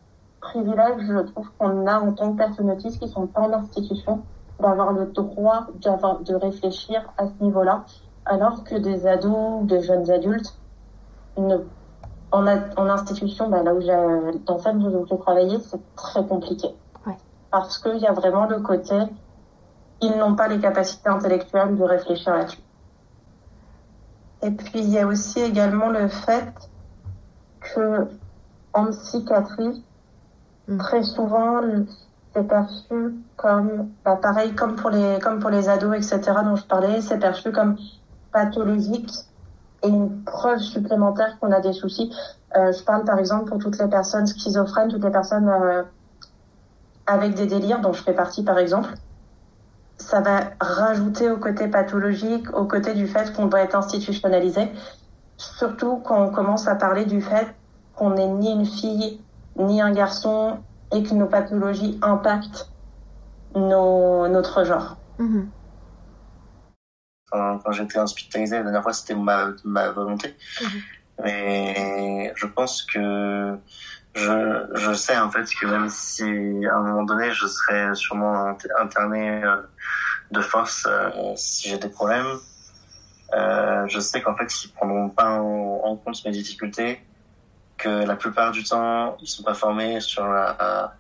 privilège, 0.42 1.02
je 1.08 1.20
trouve, 1.20 1.48
qu'on 1.58 1.88
a 1.88 2.00
en 2.00 2.14
tant 2.14 2.34
que 2.34 2.38
personnes 2.38 2.70
autistes 2.70 3.00
qui 3.00 3.08
sont 3.08 3.28
pas 3.28 3.42
en 3.42 3.54
institution, 3.54 4.24
d'avoir 4.60 4.94
le 4.94 5.08
droit 5.08 5.68
d'avoir 5.82 6.20
de 6.20 6.36
réfléchir 6.36 7.02
à 7.18 7.28
ce 7.28 7.44
niveau-là, 7.44 7.86
alors 8.26 8.64
que 8.64 8.76
des 8.76 9.08
ados 9.08 9.64
des 9.64 9.82
jeunes 9.82 10.10
adultes 10.12 10.54
ne 11.38 11.58
en, 12.34 12.90
institution, 12.90 13.50
bah, 13.50 13.64
là 13.64 13.74
où 13.74 13.82
j'ai, 13.82 14.40
dans 14.46 14.60
celle 14.60 14.78
où 14.78 15.06
j'ai 15.08 15.18
travaillé, 15.18 15.60
c'est 15.60 15.80
très 15.96 16.26
compliqué. 16.26 16.68
Ouais. 17.06 17.18
Parce 17.52 17.78
qu'il 17.78 17.98
y 17.98 18.08
a 18.08 18.14
vraiment 18.14 18.46
le 18.46 18.60
côté, 18.60 18.96
ils 20.02 20.18
n'ont 20.18 20.36
pas 20.36 20.48
les 20.48 20.60
capacités 20.60 21.10
intellectuelles 21.10 21.78
de 21.78 21.84
réfléchir 21.84 22.36
là-dessus. 22.36 22.60
Et 24.42 24.52
puis, 24.52 24.80
il 24.80 24.90
y 24.90 25.00
a 25.00 25.08
aussi 25.08 25.40
également 25.40 25.90
le 25.90 26.10
fait 26.10 26.54
que, 27.62 28.08
en 28.74 28.88
psychiatrie, 28.88 29.84
Mm. 30.68 30.78
très 30.78 31.04
souvent, 31.04 31.62
c'est 32.34 32.48
perçu 32.48 33.16
comme, 33.36 33.90
bah, 34.06 34.18
pareil, 34.22 34.54
comme 34.56 34.76
pour 34.76 34.90
les, 34.90 35.20
comme 35.22 35.40
pour 35.40 35.50
les 35.50 35.68
ados, 35.70 35.96
etc., 35.96 36.38
dont 36.44 36.56
je 36.56 36.66
parlais, 36.66 37.02
c'est 37.02 37.20
perçu 37.20 37.52
comme 37.52 37.76
pathologique 38.32 39.12
et 39.84 39.88
une 39.88 40.24
preuve 40.24 40.60
supplémentaire 40.60 41.38
qu'on 41.40 41.52
a 41.52 41.60
des 41.60 41.74
soucis. 41.74 42.12
Euh, 42.56 42.72
je 42.72 42.84
parle 42.84 43.04
par 43.04 43.20
exemple 43.20 43.50
pour 43.50 43.60
toutes 43.60 43.78
les 43.78 43.88
personnes 43.88 44.26
schizophrènes, 44.26 44.90
toutes 44.90 45.04
les 45.04 45.12
personnes 45.12 45.50
euh, 45.50 45.84
avec 47.06 47.36
des 47.36 47.46
délires, 47.46 47.82
dont 47.82 47.94
je 47.94 48.02
fais 48.02 48.14
partie 48.14 48.44
par 48.44 48.58
exemple. 48.58 48.90
Ça 49.98 50.22
va 50.22 50.52
rajouter 50.60 51.30
au 51.30 51.38
côté 51.38 51.68
pathologique, 51.68 52.52
au 52.56 52.66
côté 52.66 52.94
du 52.94 53.08
fait 53.08 53.34
qu'on 53.34 53.46
doit 53.46 53.62
être 53.62 53.76
institutionnalisé, 53.76 54.72
surtout 55.38 55.98
quand 55.98 56.22
on 56.22 56.32
commence 56.32 56.68
à 56.68 56.76
parler 56.76 57.06
du 57.06 57.22
fait 57.22 57.54
qu'on 57.96 58.12
n'est 58.12 58.28
ni 58.28 58.52
une 58.52 58.66
fille 58.66 59.22
ni 59.56 59.82
un 59.82 59.92
garçon 59.92 60.58
et 60.92 61.04
que 61.04 61.14
nos 61.14 61.28
pathologies 61.28 62.00
impactent 62.02 62.72
notre 63.56 64.64
genre. 64.64 64.98
Mhm. 65.20 65.52
Quand, 67.34 67.60
quand 67.60 67.72
j'étais 67.72 67.98
hospitalisé 68.00 68.58
la 68.58 68.64
dernière 68.64 68.84
fois, 68.84 68.94
c'était 68.94 69.16
ma, 69.16 69.48
ma 69.66 69.90
volonté. 69.90 70.36
Mhm. 70.62 70.82
Mais 71.24 72.34
je 72.36 72.46
pense 72.48 72.84
que 72.84 73.58
je, 74.16 74.68
je 74.76 74.94
sais 74.94 75.18
en 75.18 75.30
fait 75.30 75.46
que 75.60 75.66
même 75.66 75.90
si 75.90 76.24
à 76.24 76.76
un 76.76 76.82
moment 76.82 77.04
donné 77.04 77.32
je 77.32 77.46
serais 77.48 77.94
sûrement 77.96 78.52
int- 78.52 78.82
interné 78.82 79.44
euh, 79.44 79.58
de 80.32 80.42
force 80.42 80.88
euh, 80.90 81.10
si 81.36 81.70
j'ai 81.70 81.78
des 81.78 81.90
problèmes, 81.90 82.26
euh, 83.36 83.88
je 83.88 84.00
sais 84.00 84.22
qu'en 84.22 84.36
fait 84.36 84.52
ils 84.64 84.72
prendront 84.72 85.10
pas 85.10 85.30
en, 85.40 85.82
en 85.84 85.96
compte 85.98 86.24
mes 86.26 86.32
difficultés, 86.32 87.00
que 87.78 87.90
la 87.90 88.16
plupart 88.16 88.52
du 88.52 88.64
temps 88.64 89.16
ils 89.22 89.28
sont 89.28 89.44
pas 89.44 89.54
formés 89.56 90.00
sur 90.00 90.28
la 90.28 90.96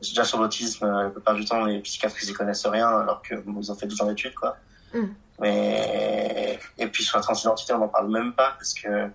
déjà 0.00 0.24
sur 0.24 0.38
l'autisme, 0.40 0.86
la 0.86 1.10
plupart 1.10 1.34
du 1.34 1.44
temps 1.44 1.64
les 1.64 1.80
psychiatres 1.80 2.16
ils 2.22 2.30
y 2.30 2.32
connaissent 2.32 2.66
rien 2.66 2.88
alors 2.88 3.20
que 3.22 3.34
bon, 3.34 3.60
ils 3.60 3.70
ont 3.72 3.74
fait 3.76 3.86
12 3.86 4.00
ans 4.02 4.06
d'études 4.06 4.34
quoi. 4.34 4.56
Mm. 4.94 5.06
Mais 5.40 6.58
et 6.78 6.86
puis 6.86 7.04
sur 7.04 7.18
la 7.18 7.22
transidentité 7.22 7.72
on 7.74 7.78
n'en 7.78 7.88
parle 7.88 8.10
même 8.10 8.32
pas 8.32 8.52
parce 8.52 8.74
que 8.74 9.10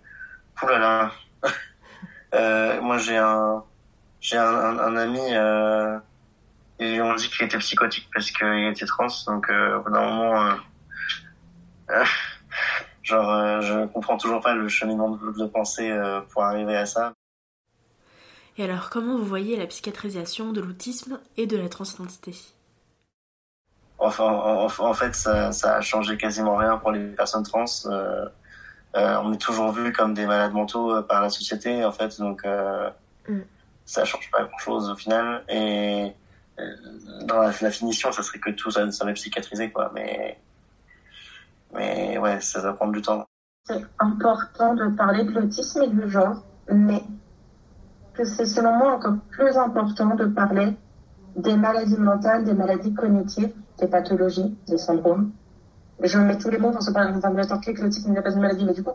oulala. 0.62 1.12
euh, 2.36 2.82
moi 2.82 2.98
j'ai 2.98 3.18
un 3.18 3.64
j'ai 4.20 4.38
un, 4.38 4.46
un, 4.46 4.96
ami 4.96 5.34
euh, 5.34 5.98
lui 6.80 7.02
ont 7.02 7.16
dit 7.16 7.30
qu'il 7.30 7.46
était 7.46 7.58
psychotique 7.58 8.08
parce 8.14 8.32
qu'il 8.32 8.68
était 8.72 8.86
trans. 8.86 9.08
Donc, 9.28 9.50
euh, 9.50 9.78
au 9.78 9.84
bout 9.84 9.92
d'un 9.92 10.02
moment, 10.02 10.58
euh, 11.90 12.04
genre, 13.04 13.30
euh, 13.30 13.62
je 13.62 13.86
comprends 13.88 14.18
toujours 14.18 14.42
pas 14.42 14.54
le 14.54 14.68
cheminement 14.68 15.10
de, 15.10 15.32
de 15.32 15.46
pensée 15.46 15.90
euh, 15.90 16.22
pour 16.22 16.44
arriver 16.44 16.76
à 16.76 16.86
ça. 16.86 17.14
Et 18.58 18.64
alors, 18.64 18.90
comment 18.90 19.18
vous 19.18 19.26
voyez 19.26 19.58
la 19.58 19.68
psychiatrisation 19.68 20.52
de 20.52 20.62
l'autisme 20.62 21.20
et 21.38 21.48
de 21.48 21.58
la 21.58 21.70
transidentité? 21.70 22.36
Enfin, 24.02 24.26
en, 24.26 24.94
fait, 24.94 25.16
ça, 25.16 25.52
ça 25.52 25.76
a 25.76 25.82
changé 25.82 26.18
quasiment 26.18 26.56
rien 26.56 26.78
pour 26.78 26.92
les 26.92 27.06
personnes 27.08 27.44
trans. 27.44 27.66
Euh, 27.86 28.26
euh, 28.96 29.18
on 29.24 29.32
est 29.32 29.38
toujours 29.42 29.72
vu 29.72 29.94
comme 29.94 30.14
des 30.14 30.26
malades 30.26 30.54
mentaux 30.54 30.96
euh, 30.96 31.02
par 31.02 31.22
la 31.22 31.30
société, 31.30 31.86
en 31.86 31.92
fait, 31.92 32.20
donc 32.20 32.44
euh, 32.46 32.90
Mm. 33.28 33.42
ça 33.86 34.06
change 34.06 34.30
pas 34.32 34.44
grand-chose 34.44 34.90
au 34.90 34.96
final. 34.96 35.44
Et 35.50 36.14
dans 37.26 37.40
la, 37.40 37.52
la 37.62 37.72
finition, 37.72 38.12
ça 38.12 38.24
serait 38.24 38.40
que 38.40 38.52
tout 38.52 38.72
ça 38.72 38.90
serait 38.92 39.14
psychiatrisé, 39.14 39.72
quoi. 39.72 39.92
Mais, 39.94 40.40
mais 41.74 42.18
ouais, 42.18 42.40
ça 42.42 42.62
va 42.62 42.74
prendre 42.74 42.94
du 42.94 43.02
temps. 43.02 43.26
C'est 43.66 43.84
important 44.00 44.74
de 44.74 44.88
parler 44.96 45.24
de 45.24 45.32
l'autisme 45.32 45.84
et 45.84 45.88
du 45.88 46.10
genre, 46.10 46.44
mais 46.72 47.04
que 48.14 48.26
c'est 48.26 48.46
selon 48.46 48.74
moi 48.74 48.96
encore 48.96 49.16
plus 49.30 49.56
important 49.58 50.16
de 50.16 50.26
parler 50.26 50.74
des 51.36 51.56
maladies 51.56 51.98
mentales, 51.98 52.44
des 52.44 52.54
maladies 52.54 52.94
cognitives, 52.94 53.54
des 53.82 53.88
pathologies, 53.88 54.56
des 54.68 54.78
syndromes. 54.78 55.32
Je 56.02 56.18
mets 56.18 56.38
tous 56.38 56.50
les 56.50 56.58
mots 56.58 56.72
dans 56.72 56.82
ce 56.82 56.92
paragraphe 56.92 57.62
que 57.66 57.82
l'autisme 57.82 58.12
n'est 58.12 58.22
pas 58.22 58.32
une 58.32 58.40
maladie, 58.40 58.66
mais 58.66 58.74
du 58.74 58.84
coup, 58.84 58.94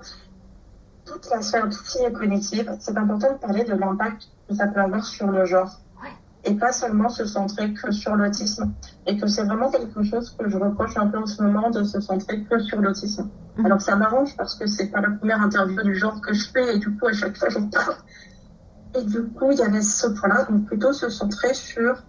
toute 1.05 1.29
la 1.31 1.43
sphère 1.43 1.69
psy 1.69 1.99
et 2.05 2.13
cognitive, 2.13 2.75
c'est 2.81 2.97
important 2.97 3.33
de 3.33 3.39
parler 3.39 3.65
de 3.65 3.75
l'impact 3.75 4.29
que 4.49 4.55
ça 4.55 4.67
peut 4.67 4.81
avoir 4.81 5.05
sur 5.05 5.31
le 5.31 5.45
genre. 5.45 5.81
Ouais. 6.03 6.11
Et 6.45 6.55
pas 6.55 6.73
seulement 6.73 7.09
se 7.09 7.25
centrer 7.27 7.73
que 7.75 7.93
sur 7.93 8.17
l'autisme. 8.17 8.73
Et 9.07 9.17
que 9.17 9.27
c'est 9.27 9.45
vraiment 9.45 9.71
quelque 9.71 10.03
chose 10.03 10.35
que 10.37 10.49
je 10.49 10.57
reproche 10.57 10.97
un 10.97 11.07
peu 11.07 11.19
en 11.19 11.27
ce 11.27 11.43
moment 11.43 11.71
de 11.71 11.85
se 11.85 12.01
centrer 12.01 12.43
que 12.43 12.59
sur 12.59 12.81
l'autisme. 12.81 13.29
Mhm. 13.57 13.67
Alors 13.67 13.81
ça 13.81 13.95
m'arrange 13.97 14.37
parce 14.37 14.57
que 14.57 14.67
c'est 14.67 14.89
pas 14.89 15.01
la 15.01 15.11
première 15.11 15.41
interview 15.41 15.83
du 15.83 15.95
genre 15.95 16.21
que 16.21 16.35
je 16.35 16.49
fais 16.51 16.77
et 16.77 16.79
du 16.79 16.97
coup 16.97 17.07
à 17.07 17.13
chaque 17.13 17.37
fois 17.37 17.49
j'en 17.51 17.69
parle. 17.69 17.95
Et 18.97 19.05
du 19.05 19.23
coup 19.25 19.53
il 19.53 19.59
y 19.59 19.63
avait 19.63 19.83
ce 19.83 20.09
point-là, 20.09 20.45
donc 20.45 20.67
plutôt 20.67 20.93
se 20.93 21.09
centrer 21.09 21.55
sur 21.55 22.03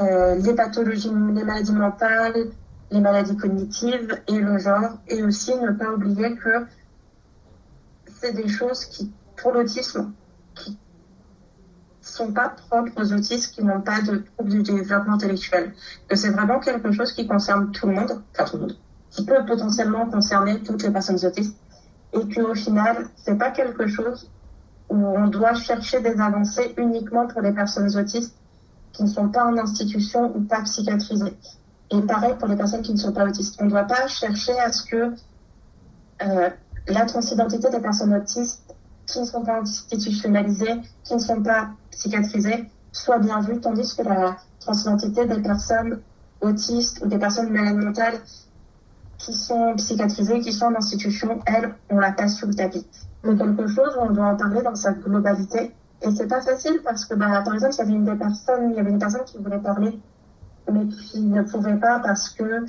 euh, 0.00 0.36
les 0.36 0.54
pathologies, 0.54 1.10
les 1.10 1.44
maladies 1.44 1.72
mentales, 1.72 2.50
les 2.90 3.00
maladies 3.00 3.36
cognitives 3.36 4.18
et 4.28 4.38
le 4.38 4.58
genre, 4.58 4.98
et 5.08 5.22
aussi 5.22 5.54
ne 5.56 5.70
pas 5.72 5.90
oublier 5.90 6.36
que 6.36 6.66
c'est 8.20 8.32
des 8.32 8.48
choses 8.48 8.84
qui, 8.84 9.12
pour 9.36 9.52
l'autisme, 9.52 10.12
qui 10.54 10.78
sont 12.00 12.32
pas 12.32 12.48
propres 12.48 12.92
aux 12.96 13.12
autistes 13.12 13.54
qui 13.54 13.62
n'ont 13.62 13.80
pas 13.80 14.00
de 14.00 14.24
troubles 14.36 14.50
du 14.50 14.62
développement 14.62 15.14
intellectuel. 15.14 15.74
Que 16.08 16.16
c'est 16.16 16.30
vraiment 16.30 16.60
quelque 16.60 16.92
chose 16.92 17.12
qui 17.12 17.26
concerne 17.26 17.70
tout 17.70 17.86
le 17.86 17.94
monde, 17.94 18.22
enfin 18.34 18.44
tout 18.44 18.56
le 18.56 18.62
monde, 18.62 18.76
qui 19.10 19.24
peut 19.24 19.44
potentiellement 19.46 20.06
concerner 20.06 20.62
toutes 20.62 20.82
les 20.82 20.90
personnes 20.90 21.24
autistes, 21.24 21.56
et 22.12 22.34
qu'au 22.34 22.54
final, 22.54 23.06
c'est 23.16 23.36
pas 23.36 23.50
quelque 23.50 23.86
chose 23.86 24.30
où 24.88 24.96
on 24.96 25.28
doit 25.28 25.54
chercher 25.54 26.00
des 26.00 26.20
avancées 26.20 26.74
uniquement 26.76 27.26
pour 27.28 27.42
les 27.42 27.52
personnes 27.52 27.96
autistes 27.96 28.39
qui 28.92 29.04
ne 29.04 29.08
sont 29.08 29.28
pas 29.28 29.44
en 29.44 29.56
institution 29.56 30.34
ou 30.36 30.40
pas 30.42 30.62
psychiatrisées. 30.62 31.36
Et 31.90 32.02
pareil 32.02 32.34
pour 32.38 32.48
les 32.48 32.56
personnes 32.56 32.82
qui 32.82 32.92
ne 32.92 32.98
sont 32.98 33.12
pas 33.12 33.26
autistes. 33.26 33.56
On 33.60 33.64
ne 33.64 33.70
doit 33.70 33.84
pas 33.84 34.06
chercher 34.06 34.58
à 34.58 34.70
ce 34.72 34.84
que 34.84 35.14
euh, 36.22 36.50
la 36.88 37.06
transidentité 37.06 37.70
des 37.70 37.80
personnes 37.80 38.14
autistes 38.14 38.74
qui 39.06 39.20
ne 39.20 39.24
sont 39.24 39.42
pas 39.42 39.60
institutionnalisées, 39.60 40.80
qui 41.04 41.14
ne 41.14 41.18
sont 41.18 41.42
pas 41.42 41.70
psychiatrisées, 41.90 42.70
soit 42.92 43.18
bien 43.18 43.40
vue, 43.40 43.60
tandis 43.60 43.94
que 43.96 44.02
la 44.02 44.36
transidentité 44.60 45.26
des 45.26 45.40
personnes 45.40 46.00
autistes 46.40 47.02
ou 47.04 47.08
des 47.08 47.18
personnes 47.18 47.50
malades 47.50 47.76
mentales 47.76 48.20
qui 49.18 49.34
sont 49.34 49.74
psychiatrisées, 49.76 50.40
qui 50.40 50.52
sont 50.52 50.66
en 50.66 50.76
institution, 50.76 51.40
elles, 51.46 51.74
on 51.90 51.98
la 51.98 52.12
passe 52.12 52.38
sous 52.38 52.46
le 52.46 52.54
tapis. 52.54 52.86
C'est 53.22 53.36
quelque 53.36 53.66
chose 53.66 53.96
où 53.98 54.02
on 54.02 54.10
doit 54.10 54.26
en 54.26 54.36
parler 54.36 54.62
dans 54.62 54.74
sa 54.74 54.92
globalité. 54.92 55.72
Et 56.02 56.10
c'est 56.12 56.28
pas 56.28 56.40
facile 56.40 56.80
parce 56.82 57.04
que, 57.04 57.14
bah, 57.14 57.42
par 57.44 57.54
exemple, 57.54 57.74
il 57.74 57.78
y 57.78 57.82
avait 57.82 57.92
une 57.92 58.04
des 58.04 58.16
personnes, 58.16 58.70
il 58.70 58.76
y 58.76 58.80
avait 58.80 58.90
une 58.90 58.98
personne 58.98 59.24
qui 59.24 59.38
voulait 59.38 59.58
parler, 59.58 59.98
mais 60.72 60.86
qui 60.88 61.20
ne 61.20 61.42
pouvait 61.42 61.76
pas 61.76 61.98
parce 62.00 62.30
que 62.30 62.64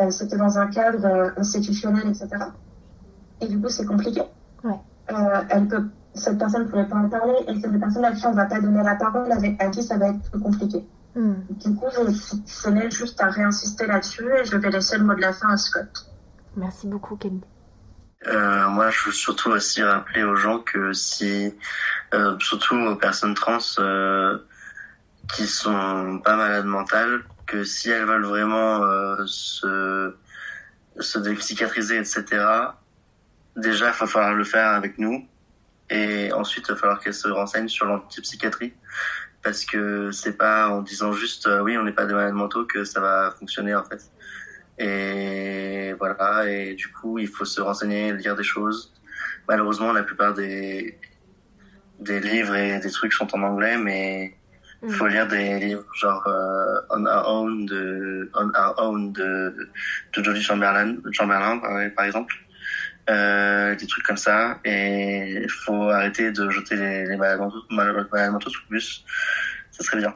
euh, 0.00 0.10
c'était 0.10 0.36
dans 0.36 0.58
un 0.58 0.66
cadre 0.66 1.04
euh, 1.06 1.30
institutionnel, 1.36 2.08
etc. 2.08 2.28
Et 3.40 3.48
du 3.48 3.60
coup, 3.60 3.68
c'est 3.68 3.86
compliqué. 3.86 4.22
Ouais. 4.62 4.80
Euh, 5.12 5.42
elle 5.50 5.68
peut, 5.68 5.84
cette 6.14 6.38
personne 6.38 6.64
ne 6.64 6.68
pouvait 6.68 6.86
pas 6.86 6.96
en 6.96 7.08
parler 7.08 7.34
et 7.48 7.60
c'est 7.60 7.70
des 7.70 7.78
personnes 7.78 8.04
à 8.04 8.12
qui 8.12 8.26
on 8.26 8.32
va 8.32 8.46
pas 8.46 8.60
donner 8.60 8.82
la 8.82 8.96
parole, 8.96 9.30
avec 9.32 9.62
à 9.62 9.68
qui 9.68 9.82
ça 9.82 9.96
va 9.96 10.08
être 10.08 10.30
plus 10.30 10.40
compliqué. 10.40 10.86
Mm. 11.14 11.34
Du 11.50 11.74
coup, 11.74 11.86
je 11.92 12.62
tenais 12.62 12.90
juste 12.90 13.20
à 13.20 13.28
réinsister 13.28 13.86
là-dessus 13.86 14.28
et 14.40 14.44
je 14.44 14.56
vais 14.56 14.70
laisser 14.70 14.98
le 14.98 15.04
mot 15.04 15.14
de 15.14 15.20
la 15.20 15.32
fin 15.32 15.48
à 15.48 15.56
Scott. 15.56 16.10
Merci 16.56 16.86
beaucoup. 16.86 17.18
Euh, 18.26 18.68
moi, 18.68 18.90
je 18.90 19.06
veux 19.06 19.12
surtout 19.12 19.50
aussi 19.50 19.82
rappeler 19.82 20.22
aux 20.22 20.36
gens 20.36 20.58
que 20.60 20.92
si, 20.92 21.54
euh, 22.14 22.38
surtout 22.38 22.76
aux 22.76 22.96
personnes 22.96 23.34
trans 23.34 23.58
euh, 23.78 24.38
qui 25.34 25.46
sont 25.46 26.20
pas 26.24 26.36
malades 26.36 26.66
mentales, 26.66 27.24
que 27.46 27.64
si 27.64 27.90
elles 27.90 28.04
veulent 28.04 28.24
vraiment 28.24 28.84
euh, 28.84 29.16
se, 29.26 30.14
se 30.98 31.18
dépsychiatriser, 31.18 31.98
etc., 31.98 32.24
déjà, 33.56 33.86
il 33.86 33.98
va 33.98 34.06
falloir 34.06 34.34
le 34.34 34.44
faire 34.44 34.68
avec 34.68 34.98
nous. 34.98 35.26
Et 35.90 36.32
ensuite, 36.32 36.66
il 36.68 36.72
va 36.72 36.78
falloir 36.78 37.00
qu'elles 37.00 37.14
se 37.14 37.28
renseignent 37.28 37.68
sur 37.68 37.86
l'antipsychiatrie. 37.86 38.74
Parce 39.42 39.64
que 39.64 40.10
c'est 40.10 40.38
pas 40.38 40.68
en 40.68 40.80
disant 40.80 41.12
juste 41.12 41.46
euh, 41.46 41.60
oui, 41.60 41.76
on 41.76 41.82
n'est 41.82 41.92
pas 41.92 42.06
des 42.06 42.14
malades 42.14 42.32
mentaux 42.32 42.64
que 42.64 42.84
ça 42.84 43.00
va 43.00 43.34
fonctionner 43.38 43.74
en 43.74 43.84
fait. 43.84 44.10
Et 44.78 45.92
voilà, 45.98 46.50
et 46.50 46.74
du 46.74 46.90
coup, 46.90 47.18
il 47.18 47.28
faut 47.28 47.44
se 47.44 47.60
renseigner, 47.60 48.12
lire 48.14 48.34
des 48.34 48.42
choses. 48.42 48.92
Malheureusement, 49.46 49.92
la 49.92 50.02
plupart 50.02 50.32
des, 50.32 50.98
des 52.04 52.20
livres 52.20 52.54
et 52.54 52.78
des 52.78 52.90
trucs 52.90 53.12
sont 53.12 53.34
en 53.34 53.42
anglais, 53.42 53.76
mais 53.76 54.34
il 54.82 54.92
faut 54.92 55.06
lire 55.06 55.26
des 55.26 55.58
livres 55.58 55.84
genre 55.94 56.26
euh, 56.26 56.80
On 56.90 57.06
Our 57.06 57.28
Own 57.28 57.66
de 57.66 58.30
On 58.34 58.48
Our 58.48 58.74
Own 58.78 59.12
de, 59.12 59.70
de 60.14 60.22
Jodie 60.22 60.42
Chamberlain, 60.42 60.96
Chamberlain 61.12 61.58
par, 61.96 62.04
exemple. 62.04 62.34
Euh, 63.10 63.74
des 63.74 63.86
trucs 63.86 64.04
comme 64.04 64.16
ça. 64.16 64.60
Et 64.64 65.42
il 65.42 65.50
faut 65.50 65.90
arrêter 65.90 66.32
de 66.32 66.48
jeter 66.48 66.76
les, 66.76 67.06
les 67.06 67.16
malades 67.16 67.40
mentaux, 67.40 67.62
malades 67.70 68.08
malades 68.10 68.32
mentaux 68.32 68.50
sous 68.50 68.62
le 68.70 68.76
bus. 68.76 69.04
Ça 69.70 69.84
serait 69.84 69.98
bien. 69.98 70.14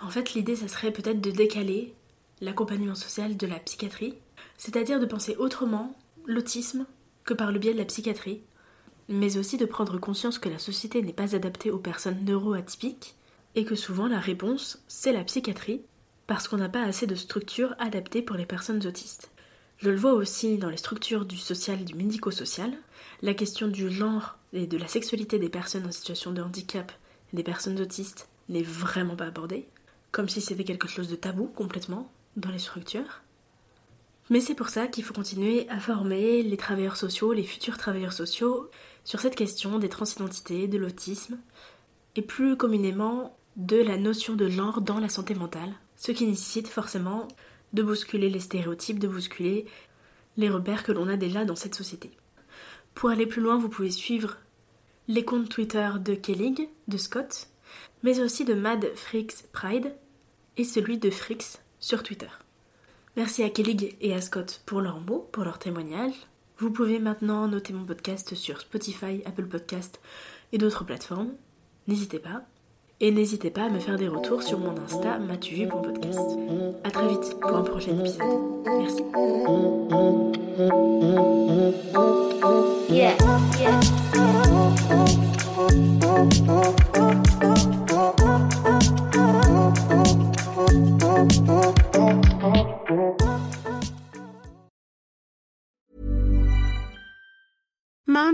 En 0.00 0.10
fait, 0.10 0.34
l'idée, 0.34 0.56
ça 0.56 0.68
serait 0.68 0.92
peut-être 0.92 1.20
de 1.20 1.30
décaler 1.30 1.94
l'accompagnement 2.40 2.94
social 2.94 3.36
de 3.36 3.46
la 3.46 3.58
psychiatrie, 3.58 4.14
c'est-à-dire 4.56 5.00
de 5.00 5.06
penser 5.06 5.36
autrement 5.36 5.96
l'autisme 6.26 6.86
que 7.24 7.34
par 7.34 7.52
le 7.52 7.58
biais 7.58 7.72
de 7.72 7.78
la 7.78 7.84
psychiatrie, 7.84 8.42
mais 9.08 9.38
aussi 9.38 9.56
de 9.56 9.66
prendre 9.66 9.98
conscience 9.98 10.38
que 10.38 10.48
la 10.48 10.58
société 10.58 11.02
n'est 11.02 11.12
pas 11.12 11.34
adaptée 11.34 11.70
aux 11.70 11.78
personnes 11.78 12.24
neuroatypiques 12.24 13.14
et 13.54 13.64
que 13.64 13.74
souvent 13.74 14.08
la 14.08 14.20
réponse, 14.20 14.82
c'est 14.88 15.12
la 15.12 15.24
psychiatrie, 15.24 15.82
parce 16.26 16.48
qu'on 16.48 16.56
n'a 16.56 16.68
pas 16.68 16.82
assez 16.82 17.06
de 17.06 17.14
structures 17.14 17.74
adaptées 17.78 18.22
pour 18.22 18.36
les 18.36 18.46
personnes 18.46 18.86
autistes. 18.86 19.30
Je 19.78 19.90
le 19.90 19.96
vois 19.96 20.14
aussi 20.14 20.58
dans 20.58 20.70
les 20.70 20.76
structures 20.76 21.24
du 21.24 21.36
social 21.36 21.80
et 21.80 21.84
du 21.84 21.94
médico-social, 21.94 22.72
la 23.22 23.34
question 23.34 23.68
du 23.68 23.90
genre 23.90 24.38
et 24.52 24.66
de 24.66 24.78
la 24.78 24.88
sexualité 24.88 25.38
des 25.38 25.48
personnes 25.48 25.86
en 25.86 25.92
situation 25.92 26.32
de 26.32 26.42
handicap 26.42 26.92
et 27.32 27.36
des 27.36 27.42
personnes 27.42 27.80
autistes 27.80 28.28
n'est 28.48 28.62
vraiment 28.62 29.16
pas 29.16 29.26
abordée, 29.26 29.66
comme 30.12 30.28
si 30.28 30.40
c'était 30.40 30.64
quelque 30.64 30.88
chose 30.88 31.08
de 31.08 31.16
tabou 31.16 31.46
complètement 31.46 32.10
dans 32.36 32.50
les 32.50 32.58
structures. 32.58 33.22
Mais 34.28 34.40
c'est 34.40 34.54
pour 34.54 34.70
ça 34.70 34.88
qu'il 34.88 35.04
faut 35.04 35.14
continuer 35.14 35.68
à 35.68 35.78
former 35.78 36.42
les 36.42 36.56
travailleurs 36.56 36.96
sociaux, 36.96 37.32
les 37.32 37.44
futurs 37.44 37.78
travailleurs 37.78 38.12
sociaux, 38.12 38.70
sur 39.06 39.20
cette 39.20 39.36
question 39.36 39.78
des 39.78 39.88
transidentités, 39.88 40.66
de 40.66 40.78
l'autisme, 40.78 41.38
et 42.16 42.22
plus 42.22 42.56
communément 42.56 43.38
de 43.54 43.76
la 43.76 43.96
notion 43.96 44.34
de 44.34 44.48
genre 44.48 44.80
dans 44.80 44.98
la 44.98 45.08
santé 45.08 45.36
mentale, 45.36 45.72
ce 45.94 46.10
qui 46.10 46.26
nécessite 46.26 46.66
forcément 46.66 47.28
de 47.72 47.84
bousculer 47.84 48.28
les 48.28 48.40
stéréotypes, 48.40 48.98
de 48.98 49.06
bousculer 49.06 49.66
les 50.36 50.50
repères 50.50 50.82
que 50.82 50.90
l'on 50.90 51.06
a 51.06 51.16
déjà 51.16 51.44
dans 51.44 51.54
cette 51.54 51.76
société. 51.76 52.10
Pour 52.94 53.10
aller 53.10 53.26
plus 53.26 53.40
loin, 53.40 53.56
vous 53.56 53.68
pouvez 53.68 53.92
suivre 53.92 54.38
les 55.06 55.24
comptes 55.24 55.48
Twitter 55.48 55.88
de 56.00 56.14
Kellig, 56.14 56.68
de 56.88 56.96
Scott, 56.96 57.46
mais 58.02 58.20
aussi 58.20 58.44
de 58.44 58.54
Mad 58.54 58.90
Frix 58.96 59.28
Pride 59.52 59.94
et 60.56 60.64
celui 60.64 60.98
de 60.98 61.10
Frix 61.10 61.60
sur 61.78 62.02
Twitter. 62.02 62.30
Merci 63.16 63.44
à 63.44 63.50
Kellig 63.50 63.96
et 64.00 64.14
à 64.14 64.20
Scott 64.20 64.62
pour 64.66 64.80
leurs 64.80 65.00
mots, 65.00 65.28
pour 65.30 65.44
leurs 65.44 65.60
témoignages. 65.60 66.26
Vous 66.58 66.70
pouvez 66.70 66.98
maintenant 66.98 67.46
noter 67.48 67.74
mon 67.74 67.84
podcast 67.84 68.34
sur 68.34 68.60
Spotify, 68.60 69.22
Apple 69.26 69.46
Podcast 69.46 70.00
et 70.52 70.58
d'autres 70.58 70.84
plateformes. 70.84 71.32
N'hésitez 71.86 72.18
pas. 72.18 72.42
Et 72.98 73.10
n'hésitez 73.10 73.50
pas 73.50 73.64
à 73.64 73.68
me 73.68 73.78
faire 73.78 73.98
des 73.98 74.08
retours 74.08 74.42
sur 74.42 74.58
mon 74.58 74.74
Insta 74.78 75.18
matuvu.podcast. 75.18 76.18
A 76.82 76.90
très 76.90 77.08
vite 77.08 77.38
pour 77.40 77.54
un 77.54 77.62
prochain 77.62 77.98
épisode. 77.98 78.22
Merci. 78.64 79.02